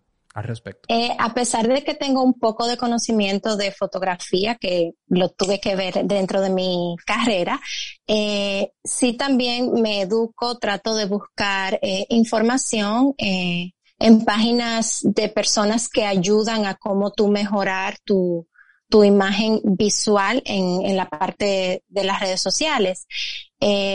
Eh, 0.87 1.15
a 1.19 1.33
pesar 1.33 1.67
de 1.67 1.83
que 1.83 1.93
tengo 1.93 2.23
un 2.23 2.33
poco 2.33 2.67
de 2.67 2.75
conocimiento 2.75 3.55
de 3.55 3.71
fotografía, 3.71 4.55
que 4.55 4.93
lo 5.07 5.29
tuve 5.29 5.59
que 5.59 5.75
ver 5.75 6.05
dentro 6.05 6.41
de 6.41 6.49
mi 6.49 6.95
carrera, 7.05 7.61
eh, 8.07 8.71
sí 8.83 9.13
también 9.13 9.71
me 9.73 10.01
educo, 10.01 10.57
trato 10.57 10.95
de 10.95 11.05
buscar 11.05 11.79
eh, 11.83 12.07
información 12.09 13.13
eh, 13.19 13.73
en 13.99 14.25
páginas 14.25 15.01
de 15.03 15.29
personas 15.29 15.87
que 15.87 16.03
ayudan 16.03 16.65
a 16.65 16.75
cómo 16.75 17.11
tú 17.11 17.27
mejorar 17.27 17.97
tu, 18.03 18.47
tu 18.89 19.03
imagen 19.03 19.61
visual 19.63 20.41
en, 20.45 20.83
en 20.83 20.97
la 20.97 21.07
parte 21.09 21.83
de 21.87 22.03
las 22.03 22.19
redes 22.19 22.41
sociales. 22.41 23.05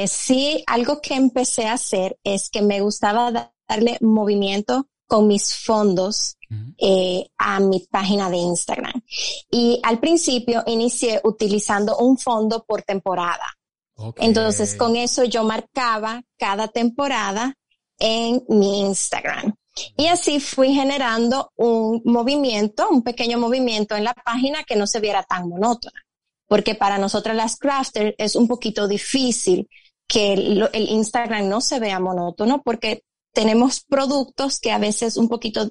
Sí, 0.06 0.62
algo 0.66 1.02
que 1.02 1.14
empecé 1.14 1.66
a 1.66 1.74
hacer 1.74 2.16
es 2.24 2.48
que 2.48 2.62
me 2.62 2.80
gustaba 2.80 3.52
darle 3.68 3.98
movimiento 4.00 4.88
con 5.08 5.26
mis 5.26 5.56
fondos 5.56 6.37
eh, 6.78 7.28
a 7.36 7.60
mi 7.60 7.80
página 7.80 8.30
de 8.30 8.38
Instagram. 8.38 9.02
Y 9.50 9.80
al 9.82 9.98
principio 10.00 10.62
inicié 10.66 11.20
utilizando 11.24 11.98
un 11.98 12.16
fondo 12.16 12.64
por 12.64 12.82
temporada. 12.82 13.54
Entonces 14.16 14.74
con 14.76 14.96
eso 14.96 15.24
yo 15.24 15.42
marcaba 15.44 16.22
cada 16.36 16.68
temporada 16.68 17.54
en 17.98 18.44
mi 18.48 18.80
Instagram. 18.80 19.54
Y 19.96 20.06
así 20.06 20.40
fui 20.40 20.72
generando 20.72 21.52
un 21.56 22.02
movimiento, 22.04 22.88
un 22.90 23.02
pequeño 23.02 23.38
movimiento 23.38 23.96
en 23.96 24.04
la 24.04 24.14
página 24.14 24.64
que 24.64 24.76
no 24.76 24.86
se 24.86 25.00
viera 25.00 25.22
tan 25.22 25.48
monótona. 25.48 26.00
Porque 26.46 26.74
para 26.74 26.98
nosotras 26.98 27.36
las 27.36 27.56
crafters 27.56 28.14
es 28.18 28.34
un 28.34 28.48
poquito 28.48 28.88
difícil 28.88 29.68
que 30.06 30.32
el, 30.32 30.68
el 30.72 30.88
Instagram 30.88 31.48
no 31.48 31.60
se 31.60 31.78
vea 31.78 32.00
monótono 32.00 32.62
porque 32.62 33.02
tenemos 33.32 33.80
productos 33.80 34.58
que 34.58 34.72
a 34.72 34.78
veces 34.78 35.12
es 35.12 35.16
un 35.18 35.28
poquito 35.28 35.70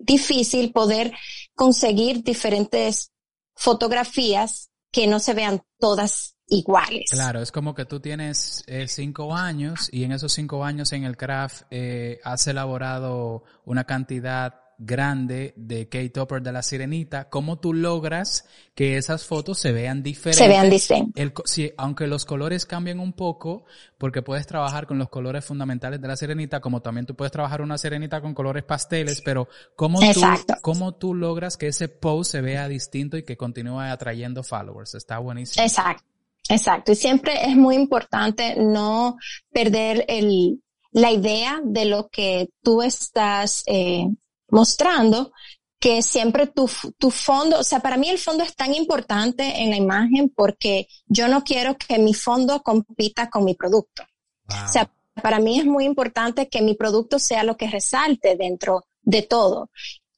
difícil 0.00 0.72
poder 0.72 1.12
conseguir 1.54 2.24
diferentes 2.24 3.12
fotografías 3.54 4.70
que 4.90 5.06
no 5.06 5.20
se 5.20 5.34
vean 5.34 5.62
todas 5.78 6.34
iguales. 6.48 7.10
Claro, 7.10 7.40
es 7.40 7.52
como 7.52 7.74
que 7.74 7.84
tú 7.84 8.00
tienes 8.00 8.64
eh, 8.66 8.88
cinco 8.88 9.34
años 9.34 9.88
y 9.92 10.04
en 10.04 10.12
esos 10.12 10.32
cinco 10.32 10.64
años 10.64 10.92
en 10.92 11.04
el 11.04 11.16
craft 11.16 11.62
eh, 11.70 12.18
has 12.24 12.46
elaborado 12.46 13.44
una 13.64 13.84
cantidad 13.84 14.60
grande 14.82 15.52
de 15.56 15.88
K-Topper 15.90 16.40
de 16.40 16.52
la 16.52 16.62
Sirenita, 16.62 17.28
¿cómo 17.28 17.58
tú 17.58 17.74
logras 17.74 18.46
que 18.74 18.96
esas 18.96 19.26
fotos 19.26 19.58
se 19.58 19.72
vean 19.72 20.02
diferentes? 20.02 20.38
Se 20.38 20.48
vean 20.48 20.70
distintas. 20.70 21.32
Sí, 21.44 21.70
aunque 21.76 22.06
los 22.06 22.24
colores 22.24 22.64
cambien 22.64 22.98
un 22.98 23.12
poco, 23.12 23.66
porque 23.98 24.22
puedes 24.22 24.46
trabajar 24.46 24.86
con 24.86 24.98
los 24.98 25.10
colores 25.10 25.44
fundamentales 25.44 26.00
de 26.00 26.08
la 26.08 26.16
Sirenita, 26.16 26.60
como 26.60 26.80
también 26.80 27.04
tú 27.04 27.14
puedes 27.14 27.30
trabajar 27.30 27.60
una 27.60 27.76
Sirenita 27.76 28.22
con 28.22 28.32
colores 28.32 28.64
pasteles, 28.64 29.20
pero 29.20 29.48
¿cómo 29.76 30.00
tú, 30.00 30.22
cómo 30.62 30.94
tú 30.94 31.14
logras 31.14 31.58
que 31.58 31.68
ese 31.68 31.88
post 31.88 32.32
se 32.32 32.40
vea 32.40 32.66
distinto 32.66 33.18
y 33.18 33.22
que 33.22 33.36
continúe 33.36 33.80
atrayendo 33.80 34.42
followers? 34.42 34.94
Está 34.94 35.18
buenísimo. 35.18 35.62
Exacto. 35.62 36.04
Exacto. 36.48 36.92
Y 36.92 36.96
siempre 36.96 37.44
es 37.44 37.54
muy 37.54 37.76
importante 37.76 38.56
no 38.56 39.18
perder 39.52 40.06
el, 40.08 40.62
la 40.90 41.12
idea 41.12 41.60
de 41.62 41.84
lo 41.84 42.08
que 42.08 42.48
tú 42.62 42.82
estás 42.82 43.62
eh, 43.66 44.06
mostrando 44.50 45.32
que 45.80 46.02
siempre 46.02 46.46
tu, 46.46 46.68
tu 46.98 47.10
fondo, 47.10 47.58
o 47.58 47.64
sea, 47.64 47.80
para 47.80 47.96
mí 47.96 48.10
el 48.10 48.18
fondo 48.18 48.44
es 48.44 48.54
tan 48.54 48.74
importante 48.74 49.62
en 49.62 49.70
la 49.70 49.76
imagen 49.76 50.28
porque 50.28 50.86
yo 51.06 51.26
no 51.26 51.42
quiero 51.42 51.76
que 51.78 51.98
mi 51.98 52.12
fondo 52.12 52.62
compita 52.62 53.30
con 53.30 53.44
mi 53.44 53.54
producto. 53.54 54.04
O 54.46 54.68
sea, 54.70 54.92
para 55.22 55.38
mí 55.38 55.58
es 55.58 55.64
muy 55.64 55.84
importante 55.84 56.48
que 56.48 56.60
mi 56.60 56.74
producto 56.74 57.18
sea 57.18 57.44
lo 57.44 57.56
que 57.56 57.70
resalte 57.70 58.36
dentro 58.36 58.84
de 59.00 59.22
todo. 59.22 59.70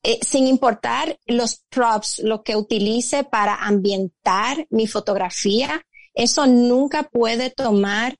Eh, 0.03 0.19
sin 0.21 0.49
importar 0.49 1.17
los 1.27 1.63
props, 1.69 2.21
lo 2.25 2.43
que 2.43 2.57
utilice 2.57 3.23
para 3.23 3.55
ambientar 3.55 4.67
mi 4.71 4.89
fotografía, 4.89 5.81
eso 6.13 6.45
nunca 6.47 7.05
puede 7.05 7.51
tomar 7.51 8.17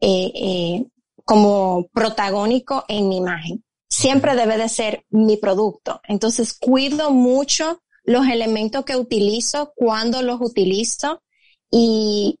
eh, 0.00 0.32
eh, 0.34 0.86
como 1.24 1.86
protagónico 1.92 2.84
en 2.88 3.08
mi 3.08 3.18
imagen 3.18 3.62
siempre 4.00 4.34
debe 4.34 4.56
de 4.56 4.70
ser 4.70 5.04
mi 5.10 5.36
producto. 5.36 6.00
Entonces 6.08 6.54
cuido 6.54 7.10
mucho 7.10 7.82
los 8.02 8.26
elementos 8.26 8.86
que 8.86 8.96
utilizo, 8.96 9.74
cuando 9.76 10.22
los 10.22 10.40
utilizo 10.40 11.22
y 11.70 12.38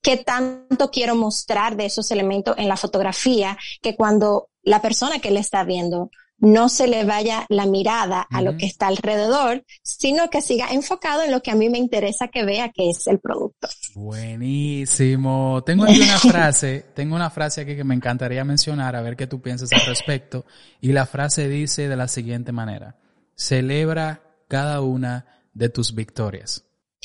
qué 0.00 0.16
tanto 0.16 0.92
quiero 0.92 1.16
mostrar 1.16 1.76
de 1.76 1.86
esos 1.86 2.12
elementos 2.12 2.56
en 2.56 2.68
la 2.68 2.76
fotografía, 2.76 3.58
que 3.82 3.96
cuando 3.96 4.48
la 4.62 4.80
persona 4.80 5.18
que 5.18 5.32
le 5.32 5.40
está 5.40 5.64
viendo 5.64 6.10
no 6.42 6.68
se 6.68 6.88
le 6.88 7.04
vaya 7.04 7.46
la 7.48 7.66
mirada 7.66 8.26
a 8.28 8.42
lo 8.42 8.56
que 8.56 8.66
está 8.66 8.88
alrededor, 8.88 9.64
sino 9.82 10.28
que 10.28 10.42
siga 10.42 10.72
enfocado 10.72 11.22
en 11.22 11.30
lo 11.30 11.40
que 11.40 11.52
a 11.52 11.54
mí 11.54 11.70
me 11.70 11.78
interesa 11.78 12.26
que 12.26 12.44
vea, 12.44 12.70
que 12.70 12.90
es 12.90 13.06
el 13.06 13.20
producto. 13.20 13.68
Buenísimo. 13.94 15.62
Tengo 15.64 15.84
aquí 15.84 16.00
una 16.00 16.18
frase, 16.18 16.84
tengo 16.94 17.14
una 17.14 17.30
frase 17.30 17.60
aquí 17.60 17.76
que 17.76 17.84
me 17.84 17.94
encantaría 17.94 18.44
mencionar, 18.44 18.96
a 18.96 19.02
ver 19.02 19.16
qué 19.16 19.28
tú 19.28 19.40
piensas 19.40 19.72
al 19.72 19.86
respecto. 19.86 20.44
Y 20.80 20.90
la 20.90 21.06
frase 21.06 21.48
dice 21.48 21.88
de 21.88 21.96
la 21.96 22.08
siguiente 22.08 22.50
manera, 22.50 22.96
celebra 23.36 24.22
cada 24.48 24.80
una 24.80 25.26
de 25.54 25.68
tus 25.68 25.94
victorias. 25.94 26.64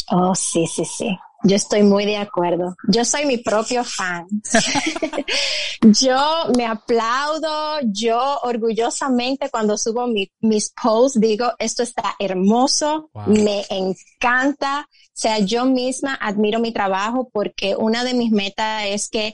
Oh, 0.09 0.33
sí, 0.33 0.65
sí, 0.65 0.83
sí. 0.83 1.15
Yo 1.47 1.55
estoy 1.55 1.83
muy 1.83 2.05
de 2.05 2.17
acuerdo. 2.17 2.75
Yo 2.89 3.05
soy 3.05 3.25
mi 3.25 3.37
propio 3.37 3.83
fan. 3.83 4.27
yo 6.01 6.17
me 6.57 6.65
aplaudo, 6.65 7.79
yo 7.83 8.39
orgullosamente 8.43 9.49
cuando 9.49 9.77
subo 9.77 10.07
mis 10.41 10.73
posts 10.81 11.19
digo, 11.19 11.53
esto 11.57 11.83
está 11.83 12.15
hermoso, 12.19 13.09
me 13.27 13.65
encanta. 13.69 14.87
O 14.89 15.19
sea, 15.19 15.39
yo 15.39 15.65
misma 15.65 16.15
admiro 16.15 16.59
mi 16.59 16.73
trabajo 16.73 17.29
porque 17.31 17.75
una 17.77 18.03
de 18.03 18.13
mis 18.13 18.31
metas 18.31 18.83
es 18.87 19.09
que 19.09 19.33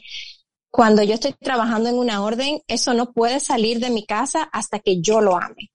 cuando 0.70 1.04
yo 1.04 1.16
estoy 1.16 1.34
trabajando 1.34 1.90
en 1.90 1.98
una 1.98 2.24
orden, 2.24 2.62
eso 2.68 2.94
no 2.94 3.12
puede 3.12 3.40
salir 3.40 3.80
de 3.80 3.90
mi 3.90 4.06
casa 4.06 4.50
hasta 4.52 4.80
que 4.80 5.02
yo 5.02 5.20
lo 5.20 5.38
ame. 5.38 5.73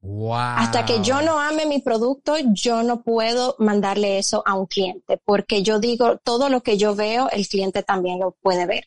Hasta 0.00 0.84
que 0.84 1.02
yo 1.02 1.22
no 1.22 1.38
ame 1.38 1.66
mi 1.66 1.80
producto, 1.80 2.36
yo 2.52 2.82
no 2.82 3.02
puedo 3.02 3.56
mandarle 3.58 4.18
eso 4.18 4.42
a 4.46 4.54
un 4.54 4.66
cliente, 4.66 5.20
porque 5.24 5.62
yo 5.62 5.80
digo, 5.80 6.18
todo 6.18 6.48
lo 6.48 6.62
que 6.62 6.76
yo 6.76 6.94
veo, 6.94 7.28
el 7.30 7.48
cliente 7.48 7.82
también 7.82 8.20
lo 8.20 8.32
puede 8.40 8.66
ver. 8.66 8.84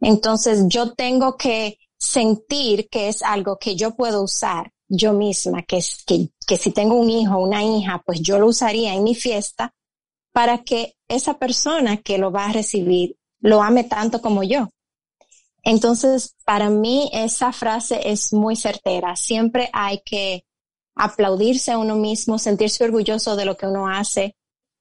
Entonces 0.00 0.64
yo 0.68 0.94
tengo 0.94 1.36
que 1.36 1.78
sentir 1.96 2.88
que 2.88 3.08
es 3.08 3.22
algo 3.22 3.58
que 3.58 3.76
yo 3.76 3.94
puedo 3.94 4.22
usar 4.22 4.72
yo 4.88 5.12
misma, 5.12 5.62
que 5.62 5.78
es 5.78 6.02
que, 6.04 6.28
que 6.46 6.56
si 6.56 6.70
tengo 6.70 6.96
un 6.96 7.08
hijo 7.08 7.38
una 7.38 7.64
hija, 7.64 8.02
pues 8.04 8.20
yo 8.20 8.38
lo 8.38 8.46
usaría 8.46 8.94
en 8.94 9.04
mi 9.04 9.14
fiesta 9.14 9.72
para 10.32 10.58
que 10.58 10.96
esa 11.08 11.38
persona 11.38 11.98
que 11.98 12.18
lo 12.18 12.30
va 12.30 12.46
a 12.46 12.52
recibir 12.52 13.16
lo 13.40 13.62
ame 13.62 13.84
tanto 13.84 14.20
como 14.20 14.42
yo. 14.42 14.68
Entonces, 15.62 16.36
para 16.44 16.70
mí 16.70 17.10
esa 17.12 17.52
frase 17.52 18.00
es 18.10 18.32
muy 18.32 18.56
certera. 18.56 19.16
Siempre 19.16 19.70
hay 19.72 20.02
que 20.04 20.44
aplaudirse 20.94 21.72
a 21.72 21.78
uno 21.78 21.96
mismo, 21.96 22.38
sentirse 22.38 22.84
orgulloso 22.84 23.36
de 23.36 23.44
lo 23.44 23.56
que 23.56 23.66
uno 23.66 23.88
hace, 23.88 24.36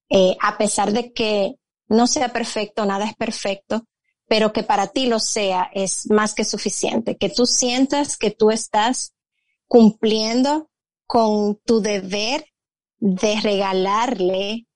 eh, 0.10 0.36
a 0.42 0.58
pesar 0.58 0.92
de 0.92 1.14
que 1.14 1.56
no 1.88 2.08
sea 2.08 2.34
perfecto, 2.34 2.86
nada 2.86 3.06
es 3.06 3.16
perfecto, 3.16 3.86
pero 4.28 4.54
que 4.54 4.64
para 4.64 4.88
ti 4.88 5.08
lo 5.08 5.20
sea 5.20 5.70
es 5.74 6.10
más 6.10 6.34
que 6.34 6.46
suficiente. 6.46 7.18
Que 7.18 7.30
tú 7.30 7.46
sientas 7.46 8.18
que 8.18 8.32
tú 8.32 8.50
estás 8.50 9.14
cumpliendo 9.68 10.70
con 11.06 11.58
tu 11.66 11.82
deber 11.82 12.46
de 12.98 13.40
regalarle 13.42 14.68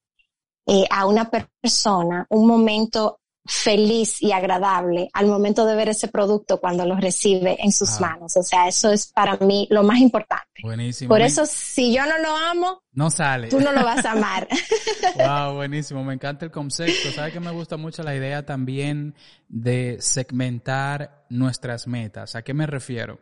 eh, 0.68 0.86
a 0.90 1.06
una 1.06 1.30
persona 1.30 2.26
un 2.30 2.48
momento 2.48 3.20
feliz 3.46 4.22
y 4.22 4.32
agradable 4.32 5.10
al 5.14 5.28
momento 5.28 5.66
de 5.66 5.76
ver 5.76 5.90
ese 5.90 6.08
producto 6.08 6.60
cuando 6.60 6.86
lo 6.86 6.96
recibe 6.96 7.58
en 7.60 7.72
sus 7.72 7.98
ah. 7.98 8.02
manos. 8.02 8.36
O 8.38 8.44
sea, 8.44 8.68
eso 8.68 8.92
es 8.92 9.08
para 9.08 9.38
mí 9.38 9.68
lo 9.70 9.84
más 9.84 10.00
importante. 10.00 10.46
Buenísimo. 10.64 11.10
Por 11.10 11.22
eso, 11.22 11.46
si 11.46 11.94
yo 11.94 12.06
no 12.06 12.18
lo 12.18 12.36
amo, 12.36 12.82
no 12.94 13.10
sale. 13.10 13.50
Tú 13.50 13.60
no 13.60 13.72
lo 13.72 13.84
vas 13.84 14.06
a 14.06 14.14
amar. 14.14 14.48
wow, 15.16 15.56
buenísimo. 15.56 16.04
Me 16.04 16.14
encanta 16.14 16.46
el 16.46 16.52
concepto. 16.52 17.12
¿Sabes 17.14 17.34
que 17.34 17.40
me 17.40 17.52
gusta 17.52 17.78
mucho 17.78 18.04
la 18.04 18.16
idea 18.16 18.46
también 18.46 19.16
de 19.48 19.98
segmentar 20.00 21.26
nuestras 21.30 21.88
metas? 21.88 22.36
¿A 22.36 22.42
qué 22.42 22.54
me 22.54 22.66
refiero? 22.66 23.20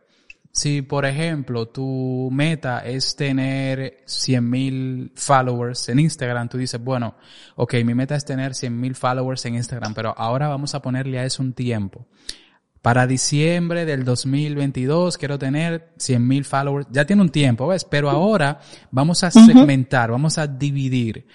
Si, 0.56 0.82
por 0.82 1.04
ejemplo, 1.04 1.66
tu 1.66 2.28
meta 2.32 2.78
es 2.86 3.16
tener 3.16 4.04
100.000 4.06 5.10
followers 5.16 5.88
en 5.88 5.98
Instagram, 5.98 6.48
tú 6.48 6.58
dices, 6.58 6.80
bueno, 6.80 7.16
ok, 7.56 7.74
mi 7.84 7.92
meta 7.92 8.14
es 8.14 8.24
tener 8.24 8.52
100.000 8.52 8.94
followers 8.94 9.44
en 9.46 9.56
Instagram, 9.56 9.94
pero 9.94 10.14
ahora 10.16 10.46
vamos 10.46 10.76
a 10.76 10.80
ponerle 10.80 11.18
a 11.18 11.24
eso 11.24 11.42
un 11.42 11.54
tiempo. 11.54 12.06
Para 12.82 13.08
diciembre 13.08 13.84
del 13.84 14.04
2022 14.04 15.18
quiero 15.18 15.40
tener 15.40 15.92
100.000 15.98 16.44
followers. 16.44 16.86
Ya 16.92 17.04
tiene 17.04 17.22
un 17.22 17.30
tiempo, 17.30 17.66
¿ves? 17.66 17.84
Pero 17.84 18.08
ahora 18.08 18.60
vamos 18.92 19.24
a 19.24 19.32
segmentar, 19.32 20.12
vamos 20.12 20.38
a 20.38 20.46
dividir. 20.46 21.26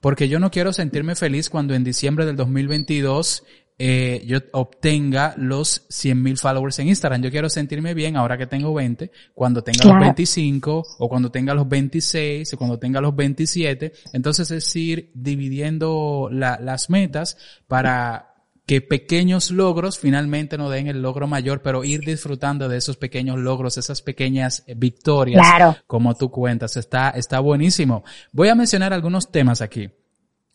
Porque 0.00 0.28
yo 0.28 0.38
no 0.38 0.50
quiero 0.50 0.74
sentirme 0.74 1.14
feliz 1.14 1.48
cuando 1.48 1.72
en 1.72 1.82
diciembre 1.82 2.26
del 2.26 2.36
2022 2.36 3.42
eh, 3.78 4.22
yo 4.26 4.38
obtenga 4.52 5.34
los 5.36 5.86
100.000 5.88 6.38
followers 6.38 6.78
en 6.78 6.88
Instagram. 6.88 7.22
Yo 7.22 7.30
quiero 7.30 7.50
sentirme 7.50 7.92
bien 7.92 8.16
ahora 8.16 8.38
que 8.38 8.46
tengo 8.46 8.72
20, 8.72 9.10
cuando 9.34 9.62
tenga 9.62 9.84
los 9.84 10.00
25 10.00 10.84
o 10.98 11.08
cuando 11.08 11.30
tenga 11.30 11.52
los 11.52 11.68
26 11.68 12.54
o 12.54 12.56
cuando 12.56 12.78
tenga 12.78 13.00
los 13.00 13.14
27. 13.14 13.92
Entonces 14.12 14.50
es 14.50 14.76
ir 14.76 15.10
dividiendo 15.14 16.28
las 16.30 16.88
metas 16.88 17.36
para 17.68 18.32
que 18.66 18.80
pequeños 18.80 19.52
logros 19.52 19.98
finalmente 19.98 20.58
nos 20.58 20.72
den 20.72 20.88
el 20.88 21.00
logro 21.00 21.28
mayor, 21.28 21.62
pero 21.62 21.84
ir 21.84 22.00
disfrutando 22.00 22.68
de 22.68 22.78
esos 22.78 22.96
pequeños 22.96 23.38
logros, 23.38 23.78
esas 23.78 24.02
pequeñas 24.02 24.64
victorias, 24.76 25.46
como 25.86 26.16
tú 26.16 26.30
cuentas, 26.30 26.76
está, 26.76 27.10
está 27.10 27.38
buenísimo. 27.38 28.04
Voy 28.32 28.48
a 28.48 28.56
mencionar 28.56 28.92
algunos 28.92 29.30
temas 29.30 29.60
aquí. 29.60 29.90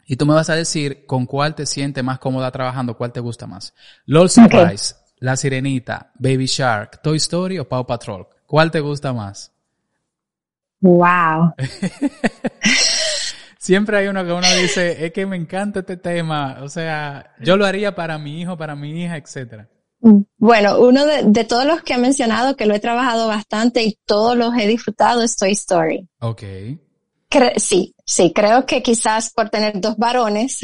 Y 0.05 0.15
tú 0.15 0.25
me 0.25 0.33
vas 0.33 0.49
a 0.49 0.55
decir 0.55 1.05
con 1.05 1.25
cuál 1.25 1.55
te 1.55 1.65
sientes 1.65 2.03
más 2.03 2.19
cómoda 2.19 2.51
trabajando, 2.51 2.97
cuál 2.97 3.11
te 3.11 3.19
gusta 3.19 3.47
más. 3.47 3.73
LOL 4.05 4.29
Surprise, 4.29 4.95
La 5.19 5.35
Sirenita, 5.35 6.11
Baby 6.15 6.45
Shark, 6.45 7.01
Toy 7.01 7.17
Story 7.17 7.59
o 7.59 7.67
Paw 7.67 7.85
Patrol. 7.85 8.27
¿Cuál 8.45 8.71
te 8.71 8.79
gusta 8.79 9.13
más? 9.13 9.51
Wow. 10.81 11.53
Siempre 13.57 13.97
hay 13.97 14.07
uno 14.07 14.25
que 14.25 14.31
uno 14.31 14.47
dice, 14.59 15.05
es 15.05 15.13
que 15.13 15.25
me 15.25 15.37
encanta 15.37 15.81
este 15.81 15.97
tema. 15.97 16.57
O 16.61 16.67
sea, 16.67 17.35
yo 17.39 17.55
lo 17.55 17.65
haría 17.65 17.93
para 17.93 18.17
mi 18.17 18.41
hijo, 18.41 18.57
para 18.57 18.75
mi 18.75 19.03
hija, 19.03 19.17
etcétera. 19.17 19.69
Bueno, 20.37 20.79
uno 20.79 21.05
de, 21.05 21.23
de, 21.25 21.43
todos 21.43 21.63
los 21.63 21.83
que 21.83 21.93
ha 21.93 21.99
mencionado, 21.99 22.57
que 22.57 22.65
lo 22.65 22.73
he 22.73 22.79
trabajado 22.79 23.27
bastante 23.27 23.83
y 23.83 23.99
todos 24.05 24.35
los 24.35 24.51
he 24.57 24.65
disfrutado, 24.65 25.21
es 25.21 25.35
Toy 25.35 25.51
Story. 25.51 26.09
Ok 26.19 26.41
sí, 27.57 27.95
sí, 28.05 28.31
creo 28.33 28.65
que 28.65 28.81
quizás 28.81 29.31
por 29.31 29.49
tener 29.49 29.79
dos 29.79 29.97
varones, 29.97 30.59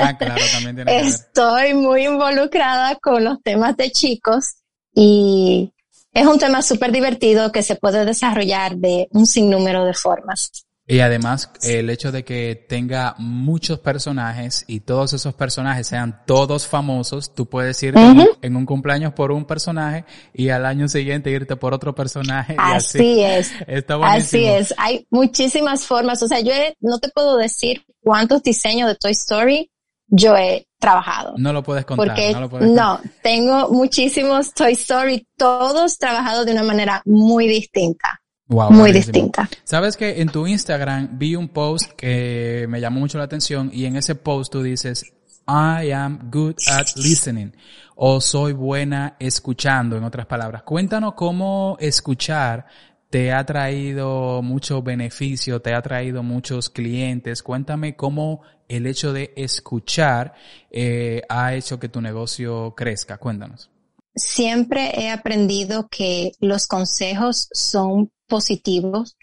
ah, 0.00 0.16
claro, 0.16 0.42
también 0.52 0.76
tiene 0.76 1.00
estoy 1.00 1.74
muy 1.74 2.06
involucrada 2.06 2.96
con 2.96 3.24
los 3.24 3.42
temas 3.42 3.76
de 3.76 3.90
chicos 3.90 4.56
y 4.94 5.72
es 6.12 6.26
un 6.26 6.38
tema 6.38 6.62
súper 6.62 6.90
divertido 6.90 7.52
que 7.52 7.62
se 7.62 7.76
puede 7.76 8.04
desarrollar 8.04 8.76
de 8.76 9.08
un 9.12 9.26
sinnúmero 9.26 9.84
de 9.84 9.94
formas. 9.94 10.50
Y 10.90 10.98
además, 10.98 11.52
el 11.62 11.88
hecho 11.88 12.10
de 12.10 12.24
que 12.24 12.66
tenga 12.68 13.14
muchos 13.16 13.78
personajes 13.78 14.64
y 14.66 14.80
todos 14.80 15.12
esos 15.12 15.34
personajes 15.34 15.86
sean 15.86 16.22
todos 16.26 16.66
famosos, 16.66 17.32
tú 17.32 17.46
puedes 17.46 17.80
ir 17.84 17.94
en, 17.96 18.56
un, 18.56 18.66
cumpleaños 18.66 19.12
por 19.12 19.30
un 19.30 19.44
personaje 19.44 20.04
y 20.34 20.48
al 20.48 20.66
año 20.66 20.88
siguiente 20.88 21.30
irte 21.30 21.54
por 21.54 21.74
otro 21.74 21.94
personaje. 21.94 22.56
así, 22.58 23.20
es. 23.20 23.52
así 24.02 24.44
es. 24.44 24.74
Hay 24.78 25.06
muchísimas 25.10 25.84
formas. 25.84 26.24
O 26.24 26.26
sea, 26.28 26.40
yo 26.40 26.52
no 26.80 26.98
te 26.98 27.08
puedo 27.10 27.36
decir 27.36 27.84
cuántos 28.02 28.42
diseños 28.42 28.88
de 28.88 28.96
Toy 28.96 29.12
Story 29.12 29.70
yo 30.08 30.36
he 30.36 30.66
trabajado. 30.80 31.34
No 31.36 31.52
lo 31.52 31.62
puedes 31.62 31.84
contar. 31.84 32.08
Porque 32.08 32.32
no, 32.32 32.40
lo 32.40 32.50
puedes 32.50 32.68
no 32.68 33.00
tengo 33.22 33.68
muchísimos 33.70 34.52
Toy 34.54 34.72
Story, 34.72 35.24
todos 35.36 35.98
trabajados 35.98 36.46
de 36.46 36.52
una 36.52 36.64
manera 36.64 37.00
muy 37.04 37.46
distinta 37.46 38.19
muy 38.50 38.92
distinta. 38.92 39.48
Sabes 39.64 39.96
que 39.96 40.20
en 40.20 40.28
tu 40.28 40.46
Instagram 40.46 41.18
vi 41.18 41.36
un 41.36 41.48
post 41.48 41.92
que 41.92 42.66
me 42.68 42.80
llamó 42.80 43.00
mucho 43.00 43.18
la 43.18 43.24
atención 43.24 43.70
y 43.72 43.86
en 43.86 43.96
ese 43.96 44.14
post 44.14 44.52
tú 44.52 44.62
dices, 44.62 45.04
I 45.48 45.90
am 45.92 46.30
good 46.30 46.56
at 46.70 46.86
listening 46.96 47.52
o 47.96 48.20
soy 48.20 48.52
buena 48.52 49.16
escuchando, 49.18 49.96
en 49.96 50.04
otras 50.04 50.26
palabras. 50.26 50.62
Cuéntanos 50.62 51.14
cómo 51.14 51.76
escuchar 51.80 52.66
te 53.10 53.32
ha 53.32 53.44
traído 53.44 54.40
mucho 54.40 54.82
beneficio, 54.82 55.60
te 55.60 55.74
ha 55.74 55.82
traído 55.82 56.22
muchos 56.22 56.70
clientes. 56.70 57.42
Cuéntame 57.42 57.96
cómo 57.96 58.42
el 58.68 58.86
hecho 58.86 59.12
de 59.12 59.32
escuchar 59.36 60.32
eh, 60.70 61.22
ha 61.28 61.54
hecho 61.54 61.80
que 61.80 61.88
tu 61.88 62.00
negocio 62.00 62.72
crezca. 62.76 63.18
Cuéntanos. 63.18 63.68
Siempre 64.14 64.92
he 65.00 65.10
aprendido 65.10 65.88
que 65.88 66.32
los 66.40 66.68
consejos 66.68 67.48
son 67.52 68.10
positivos, 68.30 69.18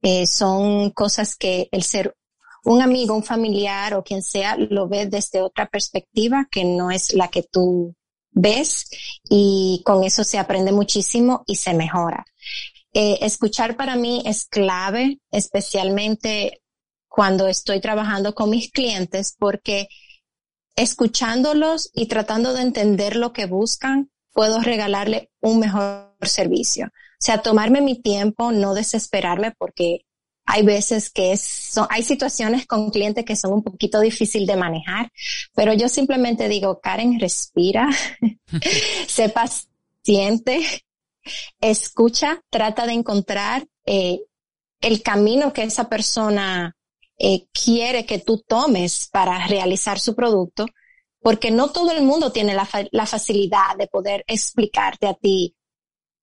eh, 0.00 0.26
son 0.26 0.90
cosas 0.92 1.36
que 1.36 1.68
el 1.72 1.82
ser 1.82 2.16
un 2.64 2.80
amigo, 2.80 3.14
un 3.14 3.22
familiar 3.22 3.92
o 3.92 4.02
quien 4.02 4.22
sea 4.22 4.56
lo 4.56 4.88
ve 4.88 5.06
desde 5.06 5.42
otra 5.42 5.66
perspectiva 5.66 6.48
que 6.50 6.64
no 6.64 6.90
es 6.90 7.12
la 7.12 7.28
que 7.28 7.42
tú 7.42 7.94
ves 8.30 8.88
y 9.28 9.82
con 9.84 10.04
eso 10.04 10.24
se 10.24 10.38
aprende 10.38 10.72
muchísimo 10.72 11.44
y 11.46 11.56
se 11.56 11.74
mejora. 11.74 12.24
Eh, 12.92 13.18
escuchar 13.20 13.76
para 13.76 13.96
mí 13.96 14.22
es 14.24 14.46
clave, 14.46 15.20
especialmente 15.30 16.62
cuando 17.08 17.46
estoy 17.46 17.80
trabajando 17.80 18.34
con 18.34 18.50
mis 18.50 18.70
clientes, 18.70 19.36
porque 19.38 19.88
escuchándolos 20.76 21.90
y 21.92 22.06
tratando 22.06 22.54
de 22.54 22.62
entender 22.62 23.16
lo 23.16 23.32
que 23.32 23.46
buscan, 23.46 24.10
puedo 24.32 24.60
regalarle 24.60 25.30
un 25.40 25.58
mejor 25.58 26.14
servicio. 26.22 26.88
O 27.20 27.22
sea, 27.22 27.42
tomarme 27.42 27.82
mi 27.82 28.00
tiempo, 28.00 28.50
no 28.50 28.72
desesperarme 28.72 29.52
porque 29.58 30.06
hay 30.46 30.62
veces 30.62 31.10
que 31.10 31.32
es, 31.32 31.74
hay 31.90 32.02
situaciones 32.02 32.66
con 32.66 32.90
clientes 32.90 33.26
que 33.26 33.36
son 33.36 33.52
un 33.52 33.62
poquito 33.62 34.00
difícil 34.00 34.46
de 34.46 34.56
manejar, 34.56 35.12
pero 35.54 35.74
yo 35.74 35.88
simplemente 35.90 36.48
digo, 36.48 36.80
Karen, 36.80 37.20
respira, 37.20 37.88
sé 39.06 39.28
paciente, 39.28 40.66
escucha, 41.60 42.42
trata 42.48 42.86
de 42.86 42.94
encontrar 42.94 43.66
eh, 43.84 44.22
el 44.80 45.02
camino 45.02 45.52
que 45.52 45.64
esa 45.64 45.90
persona 45.90 46.74
eh, 47.18 47.46
quiere 47.52 48.06
que 48.06 48.18
tú 48.18 48.42
tomes 48.48 49.08
para 49.12 49.46
realizar 49.46 50.00
su 50.00 50.16
producto, 50.16 50.64
porque 51.20 51.50
no 51.50 51.68
todo 51.68 51.92
el 51.92 52.02
mundo 52.02 52.32
tiene 52.32 52.54
la, 52.54 52.66
la 52.92 53.04
facilidad 53.04 53.76
de 53.78 53.88
poder 53.88 54.24
explicarte 54.26 55.06
a 55.06 55.12
ti 55.12 55.54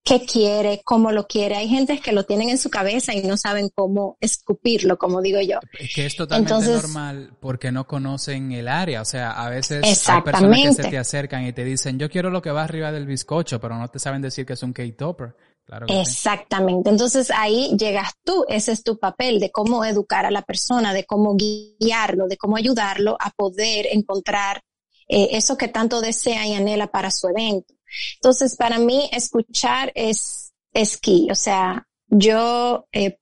qué 0.07 0.25
quiere, 0.25 0.81
cómo 0.85 1.11
lo 1.11 1.27
quiere. 1.27 1.55
Hay 1.55 1.67
gente 1.67 1.99
que 1.99 2.13
lo 2.13 2.23
tienen 2.23 2.49
en 2.49 2.57
su 2.57 2.69
cabeza 2.69 3.13
y 3.13 3.23
no 3.23 3.35
saben 3.35 3.69
cómo 3.75 4.17
escupirlo, 4.21 4.97
como 4.97 5.21
digo 5.21 5.41
yo. 5.41 5.59
Es 5.77 5.93
que 5.93 6.05
es 6.05 6.15
totalmente 6.15 6.53
normal 6.53 7.33
porque 7.41 7.73
no 7.73 7.85
conocen 7.85 8.53
el 8.53 8.69
área. 8.69 9.01
O 9.01 9.05
sea, 9.05 9.31
a 9.31 9.49
veces 9.49 9.83
hay 10.07 10.21
personas 10.21 10.61
que 10.61 10.73
se 10.73 10.89
te 10.89 10.97
acercan 10.97 11.45
y 11.45 11.51
te 11.51 11.65
dicen, 11.65 11.99
yo 11.99 12.09
quiero 12.09 12.29
lo 12.29 12.41
que 12.41 12.51
va 12.51 12.63
arriba 12.63 12.91
del 12.91 13.05
bizcocho, 13.05 13.59
pero 13.59 13.77
no 13.77 13.87
te 13.89 13.99
saben 13.99 14.21
decir 14.21 14.45
que 14.45 14.53
es 14.53 14.63
un 14.63 14.71
K-Topper. 14.71 15.35
Claro 15.65 15.85
Exactamente. 15.89 16.89
Entonces 16.89 17.29
ahí 17.29 17.75
llegas 17.77 18.13
tú, 18.23 18.45
ese 18.47 18.71
es 18.71 18.83
tu 18.83 18.97
papel 18.97 19.41
de 19.41 19.51
cómo 19.51 19.83
educar 19.83 20.25
a 20.25 20.31
la 20.31 20.41
persona, 20.41 20.93
de 20.93 21.03
cómo 21.03 21.35
guiarlo, 21.35 22.29
de 22.29 22.37
cómo 22.37 22.55
ayudarlo 22.55 23.17
a 23.19 23.31
poder 23.31 23.87
encontrar 23.91 24.61
eh, 25.09 25.29
eso 25.31 25.57
que 25.57 25.67
tanto 25.67 25.99
desea 25.99 26.47
y 26.47 26.53
anhela 26.53 26.87
para 26.87 27.11
su 27.11 27.27
evento. 27.27 27.73
Entonces, 28.15 28.55
para 28.55 28.79
mí, 28.79 29.09
escuchar 29.11 29.91
es, 29.95 30.53
es 30.73 30.97
key. 30.97 31.27
O 31.31 31.35
sea, 31.35 31.87
yo 32.07 32.87
eh, 32.91 33.17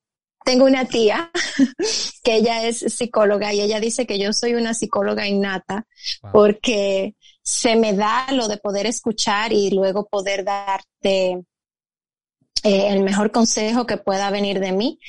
tengo 0.46 0.66
una 0.66 0.86
tía 0.86 1.32
que 2.24 2.36
ella 2.36 2.66
es 2.66 2.80
psicóloga 2.80 3.54
y 3.54 3.62
ella 3.62 3.80
dice 3.80 4.06
que 4.06 4.20
yo 4.20 4.32
soy 4.32 4.54
una 4.54 4.74
psicóloga 4.74 5.28
innata 5.28 5.86
porque 6.32 7.16
se 7.42 7.76
me 7.76 7.94
da 7.94 8.32
lo 8.32 8.48
de 8.48 8.58
poder 8.58 8.86
escuchar 8.86 9.52
y 9.52 9.72
luego 9.72 10.08
poder 10.08 10.44
darte 10.44 11.44
eh, 12.64 12.88
el 12.90 13.02
mejor 13.02 13.32
consejo 13.32 13.86
que 13.86 13.98
pueda 13.98 14.30
venir 14.30 14.60
de 14.60 14.72
mí. 14.72 15.00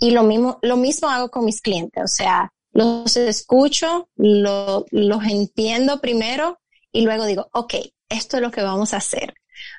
Y 0.00 0.10
lo 0.10 0.22
mismo, 0.22 0.58
lo 0.62 0.76
mismo 0.76 1.08
hago 1.08 1.30
con 1.30 1.44
mis 1.44 1.60
clientes. 1.60 2.02
O 2.02 2.08
sea, 2.08 2.52
los 2.72 3.16
escucho, 3.16 4.08
lo, 4.16 4.86
los 4.90 5.24
entiendo 5.24 6.00
primero 6.00 6.58
y 6.92 7.02
luego 7.02 7.26
digo, 7.26 7.48
ok, 7.52 7.74
esto 8.08 8.36
es 8.36 8.42
lo 8.42 8.50
que 8.50 8.62
vamos 8.62 8.94
a 8.94 8.98
hacer. 8.98 9.34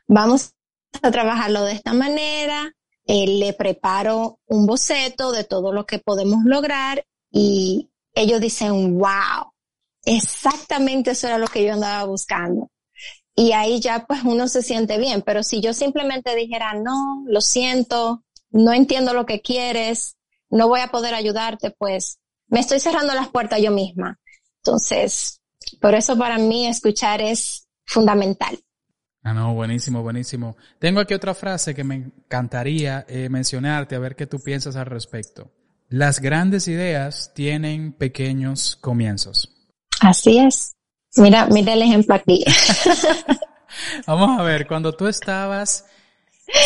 Vamos 0.08 0.54
a 1.02 1.12
trabajarlo 1.12 1.64
de 1.64 1.74
esta 1.74 1.94
manera, 1.94 2.74
eh, 3.06 3.26
le 3.28 3.54
preparo 3.54 4.40
un 4.46 4.66
boceto 4.66 5.32
de 5.32 5.44
todo 5.44 5.74
lo 5.74 5.86
que 5.86 6.00
podemos 6.00 6.44
lograr 6.46 7.06
y 7.32 7.90
ellos 8.14 8.42
dicen, 8.42 8.98
wow, 8.98 9.54
exactamente 10.04 11.12
eso 11.12 11.28
era 11.28 11.38
lo 11.38 11.48
que 11.48 11.64
yo 11.64 11.74
andaba 11.74 12.04
buscando. 12.06 12.70
Y 13.36 13.54
ahí 13.54 13.80
ya 13.80 14.06
pues 14.06 14.22
uno 14.24 14.48
se 14.48 14.62
siente 14.62 14.98
bien, 14.98 15.22
pero 15.22 15.44
si 15.44 15.62
yo 15.62 15.74
simplemente 15.74 16.36
dijera, 16.36 16.74
no, 16.74 17.24
lo 17.26 17.42
siento, 17.42 18.24
no 18.50 18.74
entiendo 18.74 19.14
lo 19.14 19.26
que 19.26 19.42
quieres, 19.42 20.18
no 20.50 20.68
voy 20.68 20.82
a 20.82 20.92
poder 20.92 21.14
ayudarte, 21.14 21.72
pues 21.72 22.20
me 22.48 22.60
estoy 22.60 22.80
cerrando 22.80 23.14
las 23.14 23.30
puertas 23.30 23.62
yo 23.62 23.72
misma. 23.72 24.20
Entonces, 24.58 25.39
por 25.82 25.96
eso 25.96 26.18
para 26.18 26.38
mí 26.38 26.68
escuchar 26.68 27.22
es 27.22 27.68
fundamental. 27.86 28.60
Ah, 29.24 29.34
no, 29.34 29.54
buenísimo, 29.54 30.02
buenísimo. 30.02 30.56
Tengo 30.80 31.02
aquí 31.02 31.14
otra 31.14 31.34
frase 31.34 31.76
que 31.76 31.84
me 31.84 31.96
encantaría 31.96 33.06
eh, 33.08 33.28
mencionarte, 33.30 33.96
a 33.96 34.00
ver 34.00 34.16
qué 34.16 34.28
tú 34.28 34.40
piensas 34.40 34.76
al 34.76 34.86
respecto. 34.86 35.52
Las 35.90 36.20
grandes 36.22 36.68
ideas 36.68 37.32
tienen 37.34 37.94
pequeños 37.94 38.78
comienzos. 38.78 39.50
Así 40.02 40.38
es. 40.38 40.76
Mira, 41.16 41.48
mira 41.48 41.74
el 41.74 41.82
ejemplo 41.82 42.16
aquí. 42.16 42.46
Vamos 44.08 44.40
a 44.40 44.44
ver, 44.44 44.68
cuando 44.68 44.94
tú 44.94 45.08
estabas 45.08 45.86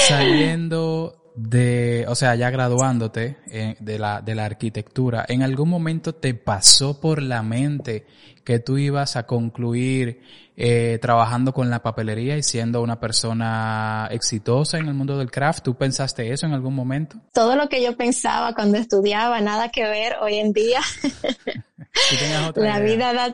saliendo 0.07 1.31
de, 1.35 2.05
o 2.07 2.15
sea, 2.15 2.35
ya 2.35 2.49
graduándote 2.49 3.37
eh, 3.47 3.75
de, 3.79 3.99
la, 3.99 4.21
de 4.21 4.35
la 4.35 4.45
arquitectura, 4.45 5.25
¿en 5.27 5.41
algún 5.41 5.69
momento 5.69 6.13
te 6.13 6.33
pasó 6.33 6.99
por 6.99 7.21
la 7.21 7.41
mente 7.41 8.05
que 8.43 8.59
tú 8.59 8.77
ibas 8.77 9.15
a 9.15 9.25
concluir 9.25 10.21
eh, 10.55 10.99
trabajando 11.01 11.51
con 11.51 11.71
la 11.71 11.81
papelería 11.81 12.37
y 12.37 12.43
siendo 12.43 12.81
una 12.81 12.99
persona 12.99 14.07
exitosa 14.11 14.77
en 14.77 14.87
el 14.87 14.93
mundo 14.93 15.17
del 15.17 15.31
craft? 15.31 15.63
¿Tú 15.63 15.75
pensaste 15.75 16.31
eso 16.31 16.45
en 16.45 16.53
algún 16.53 16.75
momento? 16.75 17.17
Todo 17.33 17.55
lo 17.55 17.69
que 17.69 17.81
yo 17.81 17.97
pensaba 17.97 18.53
cuando 18.53 18.77
estudiaba, 18.77 19.41
nada 19.41 19.69
que 19.69 19.83
ver 19.83 20.17
hoy 20.21 20.35
en 20.35 20.53
día. 20.53 20.81
la 22.55 22.79
vida 22.79 23.13
da 23.13 23.33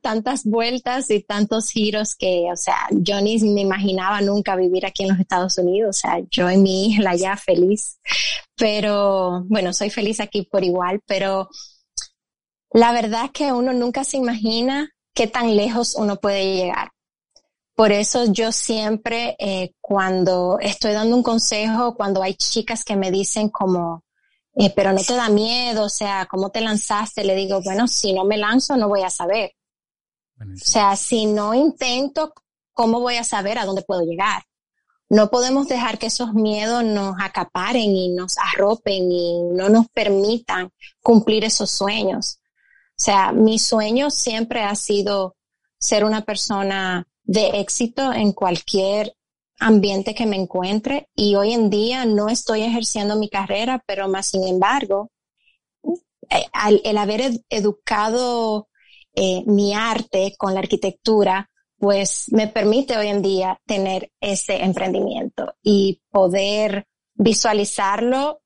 tantas 0.00 0.44
vueltas 0.44 1.10
y 1.10 1.20
tantos 1.20 1.70
giros 1.70 2.14
que, 2.14 2.48
o 2.50 2.56
sea, 2.56 2.86
yo 2.90 3.20
ni 3.20 3.38
me 3.40 3.60
imaginaba 3.60 4.20
nunca 4.20 4.56
vivir 4.56 4.86
aquí 4.86 5.02
en 5.02 5.10
los 5.10 5.20
Estados 5.20 5.58
Unidos. 5.58 5.96
O 5.96 6.00
sea, 6.00 6.20
yo 6.30 6.48
en 6.48 6.62
mi 6.62 6.94
isla 6.94 7.14
ya 7.14 7.36
feliz. 7.36 7.98
Pero, 8.56 9.44
bueno, 9.48 9.72
soy 9.72 9.90
feliz 9.90 10.20
aquí 10.20 10.42
por 10.42 10.62
igual, 10.62 11.00
pero 11.06 11.48
la 12.74 12.90
verdad 12.90 13.26
es 13.26 13.30
que 13.30 13.52
uno 13.52 13.72
nunca 13.72 14.02
se 14.02 14.16
imagina 14.16 14.90
qué 15.14 15.28
tan 15.28 15.56
lejos 15.56 15.94
uno 15.94 16.16
puede 16.16 16.56
llegar. 16.56 16.90
Por 17.76 17.92
eso 17.92 18.24
yo 18.32 18.50
siempre, 18.50 19.36
eh, 19.38 19.74
cuando 19.80 20.58
estoy 20.60 20.92
dando 20.92 21.14
un 21.14 21.22
consejo, 21.22 21.94
cuando 21.94 22.20
hay 22.20 22.34
chicas 22.34 22.84
que 22.84 22.96
me 22.96 23.12
dicen 23.12 23.48
como, 23.48 24.02
eh, 24.56 24.72
pero 24.74 24.92
no 24.92 25.00
te 25.02 25.14
da 25.14 25.28
miedo, 25.28 25.84
o 25.84 25.88
sea, 25.88 26.26
¿cómo 26.28 26.50
te 26.50 26.60
lanzaste? 26.60 27.22
Le 27.22 27.36
digo, 27.36 27.62
bueno, 27.62 27.86
si 27.86 28.12
no 28.12 28.24
me 28.24 28.38
lanzo, 28.38 28.76
no 28.76 28.88
voy 28.88 29.02
a 29.02 29.10
saber. 29.10 29.52
O 30.40 30.56
sea, 30.56 30.96
si 30.96 31.26
no 31.26 31.54
intento, 31.54 32.34
¿cómo 32.72 32.98
voy 32.98 33.16
a 33.16 33.24
saber 33.24 33.56
a 33.56 33.66
dónde 33.66 33.82
puedo 33.82 34.02
llegar? 34.02 34.42
No 35.08 35.30
podemos 35.30 35.68
dejar 35.68 35.98
que 35.98 36.06
esos 36.06 36.34
miedos 36.34 36.82
nos 36.82 37.14
acaparen 37.20 37.94
y 37.94 38.08
nos 38.08 38.34
arropen 38.36 39.12
y 39.12 39.42
no 39.52 39.68
nos 39.68 39.86
permitan 39.90 40.72
cumplir 41.00 41.44
esos 41.44 41.70
sueños. 41.70 42.40
O 42.96 43.02
sea, 43.02 43.32
mi 43.32 43.58
sueño 43.58 44.10
siempre 44.10 44.62
ha 44.62 44.74
sido 44.76 45.36
ser 45.78 46.04
una 46.04 46.24
persona 46.24 47.08
de 47.24 47.60
éxito 47.60 48.12
en 48.12 48.32
cualquier 48.32 49.14
ambiente 49.58 50.14
que 50.14 50.26
me 50.26 50.36
encuentre 50.36 51.08
y 51.14 51.34
hoy 51.34 51.52
en 51.52 51.70
día 51.70 52.04
no 52.04 52.28
estoy 52.28 52.62
ejerciendo 52.62 53.16
mi 53.16 53.28
carrera, 53.28 53.82
pero 53.86 54.08
más 54.08 54.26
sin 54.26 54.46
embargo, 54.46 55.10
eh, 56.30 56.46
el 56.84 56.98
haber 56.98 57.32
educado 57.48 58.68
eh, 59.14 59.42
mi 59.46 59.74
arte 59.74 60.34
con 60.38 60.54
la 60.54 60.60
arquitectura, 60.60 61.50
pues 61.78 62.26
me 62.32 62.48
permite 62.48 62.96
hoy 62.96 63.08
en 63.08 63.22
día 63.22 63.60
tener 63.66 64.10
ese 64.20 64.62
emprendimiento 64.62 65.54
y 65.62 66.00
poder 66.10 66.86
visualizarlo 67.14 68.40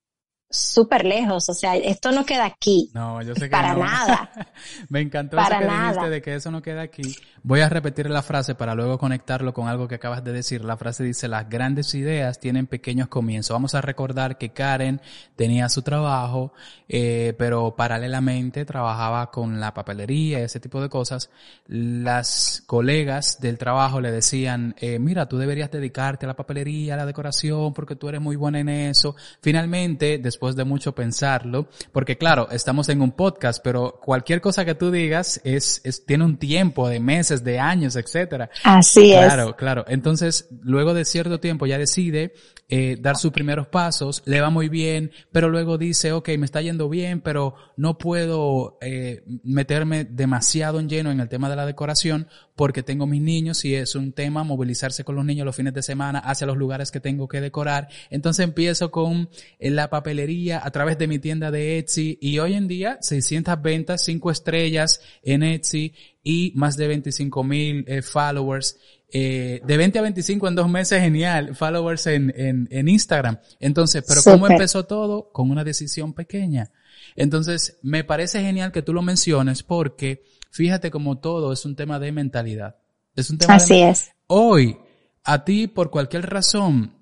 súper 0.51 1.05
lejos. 1.05 1.49
O 1.49 1.55
sea, 1.55 1.77
esto 1.77 2.13
no 2.13 2.25
queda 2.25 2.47
aquí. 2.47 2.91
No, 2.95 3.23
yo 3.23 3.35
sé 3.35 3.43
que 3.43 3.51
Para 3.51 3.75
nada. 3.75 4.31
Me 4.89 5.01
encantó 5.01 5.37
para 5.37 5.61
eso 5.61 5.69
que 5.69 5.75
dijiste 5.75 6.11
de 6.11 6.23
que 6.23 6.35
eso 6.35 6.51
no 6.51 6.63
queda 6.63 6.83
aquí. 6.83 7.15
Voy 7.49 7.61
a 7.61 7.71
repetir 7.71 8.11
la 8.11 8.21
frase 8.21 8.55
para 8.55 8.75
luego 8.75 8.99
conectarlo 8.99 9.55
con 9.55 9.69
algo 9.69 9.89
que 9.89 9.95
acabas 9.95 10.23
de 10.23 10.35
decir. 10.35 10.67
La 10.67 10.77
frase 10.77 11.03
dice, 11.03 11.29
las 11.29 11.49
grandes 11.49 11.95
ideas 11.95 12.41
tienen 12.41 12.67
pequeños 12.67 13.09
comienzos. 13.09 13.55
Vamos 13.55 13.75
a 13.75 13.81
recordar 13.81 14.37
que 14.37 14.51
Karen 14.51 15.01
tenía 15.35 15.71
su 15.71 15.81
trabajo, 15.81 16.53
eh, 16.91 17.33
pero 17.39 17.75
paralelamente 17.75 18.67
trabajaba 18.67 19.31
con 19.31 19.61
la 19.61 19.73
papelería, 19.73 20.41
ese 20.41 20.61
tipo 20.61 20.83
de 20.83 20.91
cosas. 20.91 21.31
Las 21.67 22.65
colegas 22.67 23.41
del 23.41 23.57
trabajo 23.57 24.03
le 24.03 24.13
decían, 24.13 24.75
eh, 24.79 24.99
mira, 24.99 25.27
tú 25.27 25.39
deberías 25.39 25.71
dedicarte 25.71 26.27
a 26.27 26.29
la 26.29 26.37
papelería, 26.37 26.93
a 26.93 26.97
la 26.99 27.07
decoración, 27.07 27.73
porque 27.73 27.97
tú 27.97 28.11
eres 28.11 28.21
muy 28.21 28.37
buena 28.37 28.61
en 28.61 28.69
eso. 28.69 29.17
Finalmente, 29.41 30.19
después 30.19 30.55
de 30.55 30.65
mucho 30.65 30.95
pensarlo, 30.95 31.71
porque 31.93 32.19
claro, 32.19 32.51
estamos 32.51 32.91
en 32.91 33.01
un 33.01 33.13
podcast, 33.13 33.65
pero 33.65 33.99
cualquier 34.05 34.43
cosa 34.43 34.67
que 34.67 34.75
tú 34.75 34.91
digas 34.91 35.41
es, 35.45 35.81
es 35.85 36.05
tiene 36.05 36.27
un 36.27 36.37
tiempo 36.37 36.91
de 36.91 37.01
meses, 37.01 37.38
de 37.45 37.59
años, 37.59 37.97
etcétera. 37.97 38.51
Así 38.65 39.13
es. 39.13 39.25
Claro, 39.25 39.57
claro. 39.57 39.85
Entonces, 39.89 40.49
luego 40.63 40.95
de 40.95 41.05
cierto 41.05 41.41
tiempo 41.41 41.67
ya 41.67 41.79
decide 41.79 42.33
eh, 42.69 42.99
dar 43.01 43.17
sus 43.17 43.33
primeros 43.33 43.67
pasos, 43.69 44.23
le 44.27 44.41
va 44.41 44.51
muy 44.51 44.69
bien, 44.69 45.11
pero 45.33 45.49
luego 45.49 45.79
dice, 45.79 46.13
ok, 46.13 46.29
me 46.39 46.45
está 46.45 46.61
yendo 46.61 46.89
bien, 46.89 47.21
pero 47.23 47.55
no 47.77 47.97
puedo 47.97 48.79
eh, 48.83 49.23
meterme 49.43 50.05
demasiado 50.05 50.79
en 50.79 50.89
lleno 50.89 51.11
en 51.11 51.21
el 51.21 51.29
tema 51.29 51.49
de 51.49 51.57
la 51.57 51.65
decoración 51.65 52.29
porque 52.59 52.83
tengo 52.83 53.07
mis 53.07 53.23
niños 53.23 53.65
y 53.65 53.75
es 53.75 53.95
un 53.95 54.13
tema 54.13 54.43
movilizarse 54.43 55.05
con 55.05 55.15
los 55.15 55.25
niños 55.25 55.47
los 55.47 55.55
fines 55.55 55.73
de 55.73 55.83
semana 55.83 56.19
hacia 56.19 56.47
los 56.47 56.57
lugares 56.57 56.91
que 56.91 56.99
tengo 56.99 57.29
que 57.29 57.41
decorar. 57.41 57.89
Entonces 58.11 58.45
empiezo 58.45 58.91
con 58.91 59.31
eh, 59.61 59.71
la 59.71 59.89
papelería 59.89 60.61
a 60.63 60.71
través 60.71 60.99
de 60.99 61.07
mi 61.07 61.21
tienda 61.21 61.51
de 61.51 61.79
Etsy 61.79 62.19
y 62.21 62.39
hoy 62.41 62.55
en 62.55 62.67
día 62.69 62.99
600 63.01 63.63
ventas, 63.63 64.05
5 64.05 64.31
estrellas 64.31 65.01
en 65.23 65.45
Etsy 65.45 65.95
y 66.29 66.53
más 66.57 66.77
de 66.77 66.89
25 66.89 67.43
mil 67.43 67.85
eh, 67.89 68.03
followers. 68.03 68.77
Eh, 69.11 69.63
de 69.65 69.77
20 69.79 69.99
a 69.99 70.03
25 70.03 70.47
en 70.47 70.55
dos 70.55 70.69
meses, 70.69 71.01
genial. 71.01 71.57
Followers 71.57 72.07
en, 72.07 72.35
en, 72.37 72.69
en 72.71 72.87
Instagram. 72.87 73.39
Entonces, 73.59 74.05
pero 74.07 74.21
¿cómo 74.23 74.47
empezó 74.47 74.85
todo? 74.85 75.33
Con 75.33 75.51
una 75.51 75.65
decisión 75.65 76.13
pequeña. 76.13 76.71
Entonces, 77.17 77.79
me 77.81 78.05
parece 78.05 78.43
genial 78.43 78.73
que 78.73 78.83
tú 78.83 78.93
lo 78.93 79.01
menciones 79.01 79.63
porque 79.63 80.23
fíjate 80.51 80.91
como 80.91 81.17
todo 81.17 81.51
es 81.51 81.65
un 81.65 81.75
tema 81.77 81.99
de 81.99 82.13
mentalidad. 82.13 82.77
Es 83.17 83.31
un 83.31 83.39
tema 83.39 83.55
Así 83.55 83.81
es. 83.81 84.11
Hoy, 84.27 84.77
a 85.25 85.47
ti 85.47 85.67
por 85.67 85.91
cualquier 85.91 86.29
razón, 86.29 86.93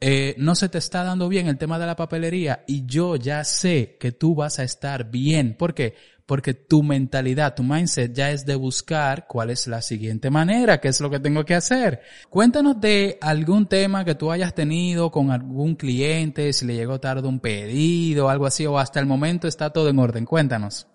eh, 0.00 0.34
no 0.38 0.56
se 0.56 0.68
te 0.68 0.78
está 0.78 1.04
dando 1.04 1.28
bien 1.28 1.46
el 1.46 1.56
tema 1.56 1.78
de 1.78 1.86
la 1.86 1.94
papelería 1.94 2.64
y 2.66 2.84
yo 2.84 3.14
ya 3.14 3.44
sé 3.44 3.96
que 4.00 4.10
tú 4.10 4.34
vas 4.34 4.58
a 4.58 4.64
estar 4.64 5.08
bien. 5.08 5.56
¿Por 5.56 5.72
qué? 5.72 5.94
Porque 6.26 6.54
tu 6.54 6.82
mentalidad, 6.82 7.54
tu 7.54 7.62
mindset 7.62 8.12
ya 8.12 8.32
es 8.32 8.44
de 8.44 8.56
buscar 8.56 9.26
cuál 9.28 9.50
es 9.50 9.68
la 9.68 9.80
siguiente 9.80 10.28
manera, 10.28 10.80
qué 10.80 10.88
es 10.88 11.00
lo 11.00 11.08
que 11.08 11.20
tengo 11.20 11.44
que 11.44 11.54
hacer. 11.54 12.00
Cuéntanos 12.28 12.80
de 12.80 13.16
algún 13.20 13.66
tema 13.66 14.04
que 14.04 14.16
tú 14.16 14.32
hayas 14.32 14.54
tenido 14.54 15.10
con 15.12 15.30
algún 15.30 15.76
cliente, 15.76 16.52
si 16.52 16.66
le 16.66 16.74
llegó 16.74 16.98
tarde 16.98 17.28
un 17.28 17.38
pedido, 17.38 18.28
algo 18.28 18.46
así, 18.46 18.66
o 18.66 18.78
hasta 18.78 18.98
el 18.98 19.06
momento 19.06 19.46
está 19.46 19.70
todo 19.70 19.88
en 19.88 19.98
orden. 20.00 20.24
Cuéntanos. 20.24 20.88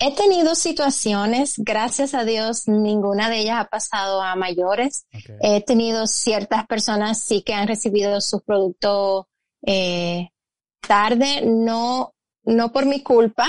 He 0.00 0.14
tenido 0.14 0.54
situaciones, 0.54 1.54
gracias 1.58 2.14
a 2.14 2.24
Dios, 2.24 2.66
ninguna 2.66 3.30
de 3.30 3.38
ellas 3.38 3.58
ha 3.60 3.68
pasado 3.68 4.22
a 4.22 4.34
mayores. 4.34 5.06
He 5.40 5.62
tenido 5.62 6.06
ciertas 6.06 6.66
personas 6.66 7.20
sí 7.20 7.42
que 7.42 7.54
han 7.54 7.68
recibido 7.68 8.20
su 8.20 8.40
producto 8.40 9.28
eh, 9.64 10.30
tarde, 10.80 11.42
no, 11.46 12.13
no 12.44 12.72
por 12.72 12.86
mi 12.86 13.02
culpa, 13.02 13.48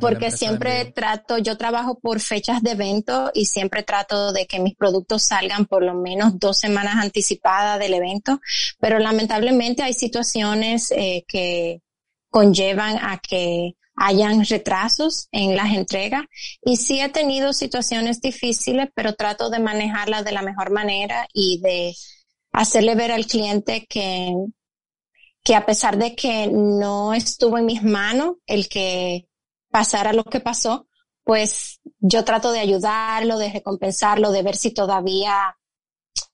porque 0.00 0.30
siempre 0.30 0.86
trato, 0.86 1.38
yo 1.38 1.56
trabajo 1.56 1.98
por 1.98 2.20
fechas 2.20 2.62
de 2.62 2.72
evento 2.72 3.30
y 3.34 3.46
siempre 3.46 3.82
trato 3.82 4.32
de 4.32 4.46
que 4.46 4.60
mis 4.60 4.74
productos 4.74 5.22
salgan 5.22 5.66
por 5.66 5.82
lo 5.82 5.94
menos 5.94 6.38
dos 6.38 6.58
semanas 6.58 6.96
anticipadas 6.96 7.78
del 7.78 7.94
evento, 7.94 8.40
pero 8.80 8.98
lamentablemente 8.98 9.82
hay 9.82 9.92
situaciones 9.92 10.90
eh, 10.90 11.24
que 11.28 11.80
conllevan 12.30 12.98
a 13.00 13.18
que 13.18 13.76
hayan 13.96 14.44
retrasos 14.44 15.28
en 15.32 15.56
las 15.56 15.72
entregas 15.72 16.24
y 16.62 16.76
sí 16.76 17.00
he 17.00 17.08
tenido 17.08 17.52
situaciones 17.52 18.20
difíciles, 18.20 18.88
pero 18.94 19.14
trato 19.14 19.48
de 19.48 19.58
manejarlas 19.58 20.24
de 20.24 20.32
la 20.32 20.42
mejor 20.42 20.70
manera 20.70 21.26
y 21.32 21.60
de 21.62 21.94
hacerle 22.52 22.94
ver 22.94 23.12
al 23.12 23.26
cliente 23.26 23.86
que, 23.88 24.34
que 25.46 25.54
a 25.54 25.64
pesar 25.64 25.96
de 25.96 26.16
que 26.16 26.48
no 26.48 27.14
estuvo 27.14 27.56
en 27.56 27.66
mis 27.66 27.84
manos 27.84 28.34
el 28.46 28.68
que 28.68 29.28
pasara 29.70 30.12
lo 30.12 30.24
que 30.24 30.40
pasó, 30.40 30.88
pues 31.22 31.80
yo 32.00 32.24
trato 32.24 32.50
de 32.50 32.58
ayudarlo, 32.58 33.38
de 33.38 33.52
recompensarlo, 33.52 34.32
de 34.32 34.42
ver 34.42 34.56
si 34.56 34.72
todavía 34.72 35.56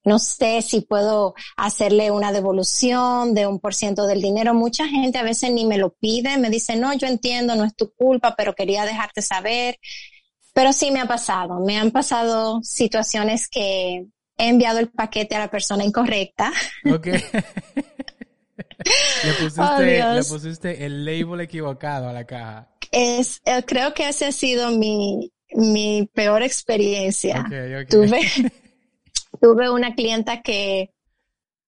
no 0.02 0.18
sé 0.18 0.62
si 0.62 0.80
puedo 0.80 1.34
hacerle 1.58 2.10
una 2.10 2.32
devolución 2.32 3.34
de 3.34 3.46
un 3.46 3.60
por 3.60 3.74
ciento 3.74 4.06
del 4.06 4.22
dinero. 4.22 4.54
Mucha 4.54 4.88
gente 4.88 5.18
a 5.18 5.24
veces 5.24 5.50
ni 5.50 5.66
me 5.66 5.76
lo 5.76 5.92
pide, 5.92 6.38
me 6.38 6.48
dice, 6.48 6.76
no, 6.76 6.94
yo 6.94 7.06
entiendo, 7.06 7.54
no 7.54 7.64
es 7.64 7.76
tu 7.76 7.92
culpa, 7.92 8.34
pero 8.34 8.54
quería 8.54 8.86
dejarte 8.86 9.20
saber. 9.20 9.78
Pero 10.54 10.72
sí 10.72 10.90
me 10.90 11.00
ha 11.00 11.06
pasado, 11.06 11.60
me 11.60 11.76
han 11.76 11.90
pasado 11.90 12.62
situaciones 12.62 13.46
que 13.46 14.06
he 14.38 14.48
enviado 14.48 14.78
el 14.78 14.90
paquete 14.90 15.36
a 15.36 15.40
la 15.40 15.50
persona 15.50 15.84
incorrecta. 15.84 16.50
le, 19.24 19.32
pusiste, 19.34 20.02
oh, 20.02 20.14
le 20.14 20.24
pusiste 20.24 20.84
el 20.84 21.04
label 21.04 21.40
equivocado 21.40 22.08
a 22.08 22.12
la 22.12 22.24
caja. 22.24 22.68
Es, 22.90 23.40
eh, 23.44 23.62
creo 23.66 23.94
que 23.94 24.08
esa 24.08 24.28
ha 24.28 24.32
sido 24.32 24.70
mi, 24.70 25.32
mi 25.54 26.08
peor 26.12 26.42
experiencia. 26.42 27.46
Tuve, 27.88 28.20
tuve 29.40 29.70
una 29.70 29.94
clienta 29.94 30.42
que, 30.42 30.90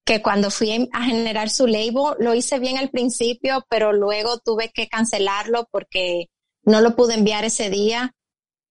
que 0.04 0.22
cuando 0.22 0.50
fui 0.50 0.88
a 0.92 1.04
generar 1.04 1.50
su 1.50 1.66
label, 1.66 2.14
lo 2.18 2.34
hice 2.34 2.58
bien 2.58 2.78
al 2.78 2.90
principio, 2.90 3.64
pero 3.68 3.92
luego 3.92 4.38
tuve 4.38 4.70
que 4.70 4.88
cancelarlo 4.88 5.68
porque 5.70 6.28
no 6.62 6.80
lo 6.80 6.96
pude 6.96 7.14
enviar 7.14 7.44
ese 7.44 7.70
día. 7.70 8.14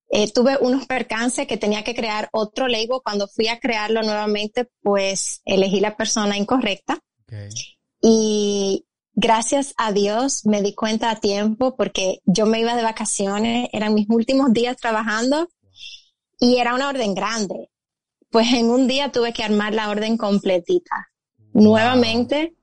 Eh, 0.10 0.32
tuve 0.32 0.58
unos 0.62 0.86
percances 0.86 1.48
que 1.48 1.58
tenía 1.58 1.84
que 1.84 1.96
crear 1.96 2.30
otro 2.34 2.68
label. 2.68 3.00
Cuando 3.04 3.28
fui 3.28 3.48
a 3.48 3.60
crearlo 3.60 4.04
nuevamente, 4.04 4.70
pues 4.82 5.42
elegí 5.46 5.80
la 5.80 5.98
persona 5.98 6.38
incorrecta. 6.38 7.00
Y 8.04 8.86
gracias 9.16 9.74
a 9.78 9.92
Dios 9.92 10.46
me 10.46 10.62
di 10.62 10.76
cuenta 10.76 11.10
a 11.10 11.16
tiempo 11.16 11.76
porque 11.76 12.20
yo 12.26 12.46
me 12.46 12.60
iba 12.60 12.76
de 12.76 12.84
vacaciones, 12.84 13.70
eran 13.74 13.96
mis 13.96 14.08
últimos 14.10 14.54
días 14.54 14.78
trabajando 14.78 15.50
y 16.40 16.58
era 16.58 16.76
una 16.76 16.90
orden 16.90 17.16
grande 17.16 17.72
pues 18.34 18.52
en 18.52 18.72
un 18.72 18.88
día 18.88 19.12
tuve 19.12 19.32
que 19.32 19.44
armar 19.44 19.76
la 19.76 19.90
orden 19.90 20.18
completita 20.18 21.12
nuevamente 21.54 22.56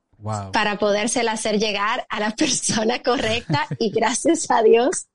para 0.52 0.78
podérsela 0.78 1.32
hacer 1.32 1.60
llegar 1.60 2.04
a 2.10 2.18
la 2.18 2.30
persona 2.36 3.00
correcta 3.00 3.68
y 3.78 3.90
gracias 3.90 4.50
a 4.50 4.62
Dios 4.62 5.06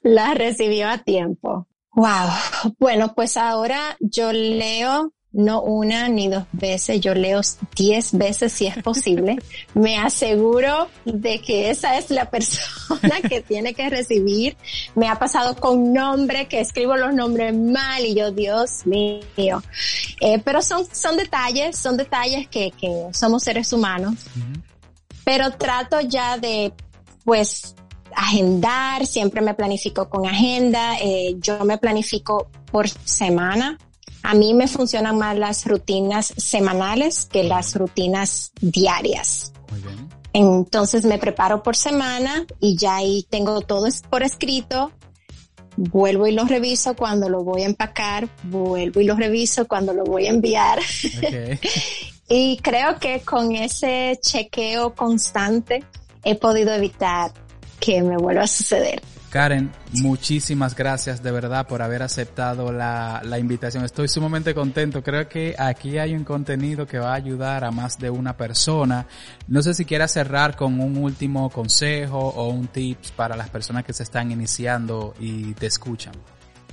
la 0.00 0.32
recibió 0.32 0.88
a 0.88 0.98
tiempo. 0.98 1.68
Wow. 1.94 2.74
Bueno, 2.78 3.14
pues 3.14 3.36
ahora 3.36 3.98
yo 4.00 4.32
leo 4.32 5.12
no 5.32 5.62
una 5.62 6.08
ni 6.08 6.28
dos 6.28 6.44
veces, 6.52 7.00
yo 7.00 7.14
leo 7.14 7.40
diez 7.74 8.12
veces 8.12 8.52
si 8.52 8.66
es 8.66 8.82
posible. 8.82 9.38
Me 9.74 9.96
aseguro 9.96 10.88
de 11.04 11.40
que 11.40 11.70
esa 11.70 11.96
es 11.98 12.10
la 12.10 12.30
persona 12.30 13.20
que 13.26 13.40
tiene 13.40 13.74
que 13.74 13.88
recibir. 13.88 14.56
Me 14.94 15.08
ha 15.08 15.18
pasado 15.18 15.56
con 15.56 15.92
nombre, 15.92 16.48
que 16.48 16.60
escribo 16.60 16.96
los 16.96 17.14
nombres 17.14 17.54
mal 17.54 18.04
y 18.04 18.14
yo, 18.14 18.30
Dios 18.30 18.86
mío. 18.86 19.62
Eh, 20.20 20.38
pero 20.44 20.60
son, 20.60 20.84
son 20.92 21.16
detalles, 21.16 21.78
son 21.78 21.96
detalles 21.96 22.46
que, 22.48 22.70
que 22.72 23.08
somos 23.12 23.42
seres 23.42 23.72
humanos. 23.72 24.14
Pero 25.24 25.52
trato 25.52 26.00
ya 26.00 26.36
de, 26.36 26.72
pues, 27.24 27.74
agendar, 28.14 29.06
siempre 29.06 29.40
me 29.40 29.54
planifico 29.54 30.10
con 30.10 30.26
agenda, 30.26 30.98
eh, 31.00 31.36
yo 31.38 31.64
me 31.64 31.78
planifico 31.78 32.48
por 32.70 32.88
semana 32.88 33.78
a 34.22 34.34
mí 34.34 34.54
me 34.54 34.68
funcionan 34.68 35.18
más 35.18 35.36
las 35.36 35.66
rutinas 35.66 36.32
semanales 36.36 37.26
que 37.30 37.44
las 37.44 37.74
rutinas 37.74 38.52
diarias. 38.60 39.52
Muy 39.70 39.80
bien. 39.80 40.08
Entonces 40.32 41.04
me 41.04 41.18
preparo 41.18 41.62
por 41.62 41.76
semana 41.76 42.46
y 42.60 42.76
ya 42.76 42.96
ahí 42.96 43.26
tengo 43.28 43.60
todo 43.60 43.86
por 44.08 44.22
escrito. 44.22 44.92
Vuelvo 45.76 46.26
y 46.26 46.32
lo 46.32 46.44
reviso 46.44 46.94
cuando 46.94 47.28
lo 47.28 47.44
voy 47.44 47.62
a 47.62 47.66
empacar, 47.66 48.28
vuelvo 48.44 49.00
y 49.00 49.04
lo 49.04 49.16
reviso 49.16 49.66
cuando 49.66 49.92
lo 49.92 50.04
voy 50.04 50.26
a 50.26 50.30
enviar. 50.30 50.78
y 52.28 52.58
creo 52.58 52.98
que 52.98 53.20
con 53.20 53.52
ese 53.52 54.18
chequeo 54.20 54.94
constante 54.94 55.84
he 56.24 56.34
podido 56.34 56.72
evitar 56.72 57.32
que 57.80 58.02
me 58.02 58.16
vuelva 58.16 58.42
a 58.42 58.46
suceder. 58.46 59.02
Karen, 59.32 59.72
muchísimas 59.92 60.76
gracias 60.76 61.22
de 61.22 61.32
verdad 61.32 61.66
por 61.66 61.80
haber 61.80 62.02
aceptado 62.02 62.70
la, 62.70 63.22
la, 63.24 63.38
invitación. 63.38 63.82
Estoy 63.82 64.06
sumamente 64.06 64.54
contento. 64.54 65.02
Creo 65.02 65.26
que 65.26 65.54
aquí 65.58 65.96
hay 65.96 66.14
un 66.14 66.22
contenido 66.22 66.86
que 66.86 66.98
va 66.98 67.12
a 67.12 67.14
ayudar 67.14 67.64
a 67.64 67.70
más 67.70 67.98
de 67.98 68.10
una 68.10 68.36
persona. 68.36 69.06
No 69.48 69.62
sé 69.62 69.72
si 69.72 69.86
quieras 69.86 70.12
cerrar 70.12 70.54
con 70.54 70.78
un 70.78 70.98
último 70.98 71.48
consejo 71.48 72.18
o 72.18 72.48
un 72.50 72.66
tips 72.66 73.12
para 73.12 73.34
las 73.34 73.48
personas 73.48 73.84
que 73.84 73.94
se 73.94 74.02
están 74.02 74.30
iniciando 74.30 75.14
y 75.18 75.54
te 75.54 75.64
escuchan. 75.64 76.12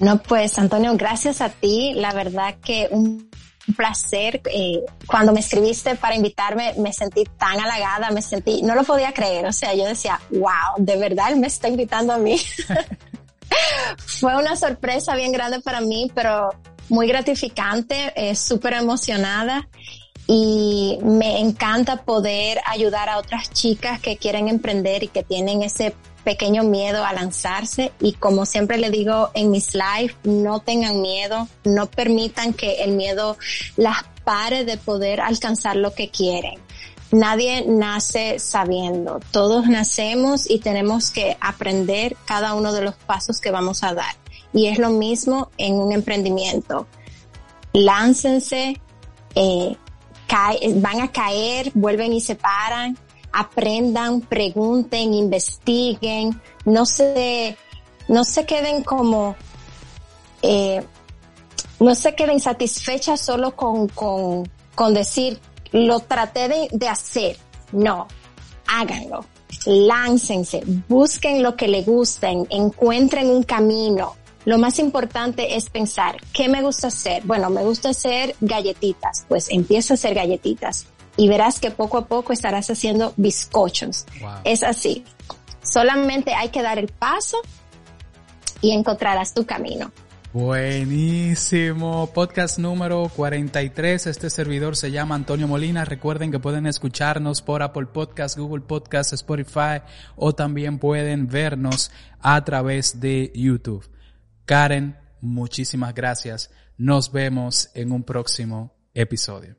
No, 0.01 0.21
pues 0.21 0.59
Antonio, 0.59 0.97
gracias 0.97 1.39
a 1.39 1.47
ti. 1.47 1.93
La 1.95 2.11
verdad 2.11 2.55
que 2.61 2.89
un 2.91 3.29
un 3.69 3.75
placer. 3.75 4.41
Eh, 4.51 4.81
cuando 5.07 5.31
me 5.31 5.39
escribiste 5.39 5.95
para 5.95 6.15
invitarme, 6.15 6.73
me 6.77 6.91
sentí 6.91 7.23
tan 7.37 7.59
halagada, 7.59 8.11
me 8.11 8.21
sentí, 8.21 8.61
no 8.61 8.75
lo 8.75 8.83
podía 8.83 9.13
creer. 9.13 9.45
O 9.45 9.53
sea, 9.53 9.73
yo 9.73 9.85
decía, 9.85 10.19
wow, 10.31 10.75
de 10.77 10.97
verdad 10.97 11.31
él 11.31 11.39
me 11.39 11.47
está 11.47 11.67
invitando 11.67 12.13
a 12.13 12.17
mí. 12.17 12.39
Fue 13.97 14.35
una 14.35 14.55
sorpresa 14.55 15.15
bien 15.15 15.31
grande 15.31 15.61
para 15.61 15.81
mí, 15.81 16.11
pero 16.13 16.49
muy 16.89 17.07
gratificante, 17.07 18.11
eh, 18.15 18.35
súper 18.35 18.73
emocionada 18.73 19.67
y 20.31 20.99
me 21.01 21.39
encanta 21.39 22.03
poder 22.03 22.59
ayudar 22.67 23.09
a 23.09 23.17
otras 23.17 23.51
chicas 23.51 23.99
que 23.99 24.17
quieren 24.17 24.47
emprender 24.47 25.03
y 25.03 25.07
que 25.07 25.23
tienen 25.23 25.63
ese 25.63 25.95
pequeño 26.29 26.63
miedo 26.63 27.03
a 27.03 27.11
lanzarse 27.11 27.91
y 27.99 28.13
como 28.13 28.45
siempre 28.45 28.77
le 28.77 28.91
digo 28.91 29.31
en 29.33 29.49
mis 29.49 29.73
live, 29.73 30.13
no 30.25 30.59
tengan 30.59 31.01
miedo, 31.01 31.47
no 31.63 31.87
permitan 31.87 32.53
que 32.53 32.83
el 32.83 32.91
miedo 32.91 33.35
las 33.77 34.03
pare 34.23 34.63
de 34.63 34.77
poder 34.77 35.21
alcanzar 35.21 35.75
lo 35.75 35.95
que 35.95 36.09
quieren. 36.09 36.59
Nadie 37.09 37.65
nace 37.65 38.37
sabiendo, 38.37 39.19
todos 39.31 39.65
nacemos 39.67 40.47
y 40.47 40.59
tenemos 40.59 41.09
que 41.09 41.35
aprender 41.41 42.15
cada 42.25 42.53
uno 42.53 42.73
de 42.73 42.83
los 42.83 42.93
pasos 42.93 43.41
que 43.41 43.49
vamos 43.49 43.83
a 43.83 43.95
dar. 43.95 44.15
Y 44.53 44.67
es 44.67 44.77
lo 44.77 44.91
mismo 44.91 45.49
en 45.57 45.77
un 45.77 45.93
emprendimiento. 45.93 46.85
Láncense, 47.73 48.79
eh, 49.33 49.75
van 50.75 51.01
a 51.01 51.11
caer, 51.11 51.71
vuelven 51.73 52.13
y 52.13 52.21
se 52.21 52.35
paran, 52.35 52.99
aprendan, 53.31 54.21
pregunten, 54.21 55.13
investiguen, 55.13 56.41
no 56.65 56.85
se, 56.85 57.57
no 58.07 58.23
se 58.23 58.45
queden 58.45 58.83
como, 58.83 59.35
eh, 60.41 60.83
no 61.79 61.95
se 61.95 62.15
queden 62.15 62.39
satisfechas 62.39 63.21
solo 63.21 63.55
con, 63.55 63.87
con, 63.87 64.49
con 64.75 64.93
decir, 64.93 65.39
lo 65.71 65.99
traté 65.99 66.47
de, 66.47 66.67
de 66.71 66.87
hacer. 66.87 67.37
No, 67.71 68.07
háganlo, 68.67 69.25
láncense, 69.65 70.63
busquen 70.87 71.43
lo 71.43 71.55
que 71.55 71.67
le 71.67 71.83
gusten, 71.83 72.47
encuentren 72.49 73.29
un 73.29 73.43
camino. 73.43 74.15
Lo 74.45 74.57
más 74.57 74.79
importante 74.79 75.57
es 75.57 75.69
pensar, 75.69 76.17
¿qué 76.33 76.47
me 76.47 76.63
gusta 76.63 76.87
hacer? 76.87 77.21
Bueno, 77.25 77.49
me 77.49 77.63
gusta 77.63 77.89
hacer 77.89 78.35
galletitas, 78.39 79.25
pues 79.27 79.49
empieza 79.49 79.93
a 79.93 79.95
hacer 79.95 80.15
galletitas 80.15 80.87
y 81.19 81.27
verás 81.27 81.59
que 81.59 81.69
poco 81.69 81.97
a 81.97 82.05
poco 82.07 82.31
estarás 82.31 82.69
haciendo 82.69 83.13
bizcochos. 83.17 84.05
Es 84.45 84.63
así. 84.63 85.03
Solamente 85.61 86.33
hay 86.33 86.47
que 86.47 86.61
dar 86.61 86.79
el 86.79 86.87
paso 86.87 87.37
y 88.61 88.71
encontrarás 88.71 89.33
tu 89.33 89.45
camino. 89.45 89.91
Buenísimo. 90.31 92.09
Podcast 92.13 92.57
número 92.57 93.11
43. 93.13 94.07
Este 94.07 94.29
servidor 94.29 94.77
se 94.77 94.91
llama 94.91 95.15
Antonio 95.15 95.45
Molina. 95.45 95.83
Recuerden 95.83 96.31
que 96.31 96.39
pueden 96.39 96.65
escucharnos 96.65 97.41
por 97.41 97.63
Apple 97.63 97.87
Podcast, 97.87 98.37
Google 98.37 98.61
Podcast, 98.61 99.11
Spotify 99.11 99.81
o 100.15 100.33
también 100.33 100.79
pueden 100.79 101.27
vernos 101.27 101.91
a 102.21 102.41
través 102.45 103.01
de 103.01 103.33
YouTube. 103.35 103.85
Karen, 104.45 104.97
muchísimas 105.19 105.93
gracias. 105.93 106.49
Nos 106.77 107.11
vemos 107.11 107.71
en 107.73 107.91
un 107.91 108.03
próximo 108.03 108.73
episodio. 108.93 109.58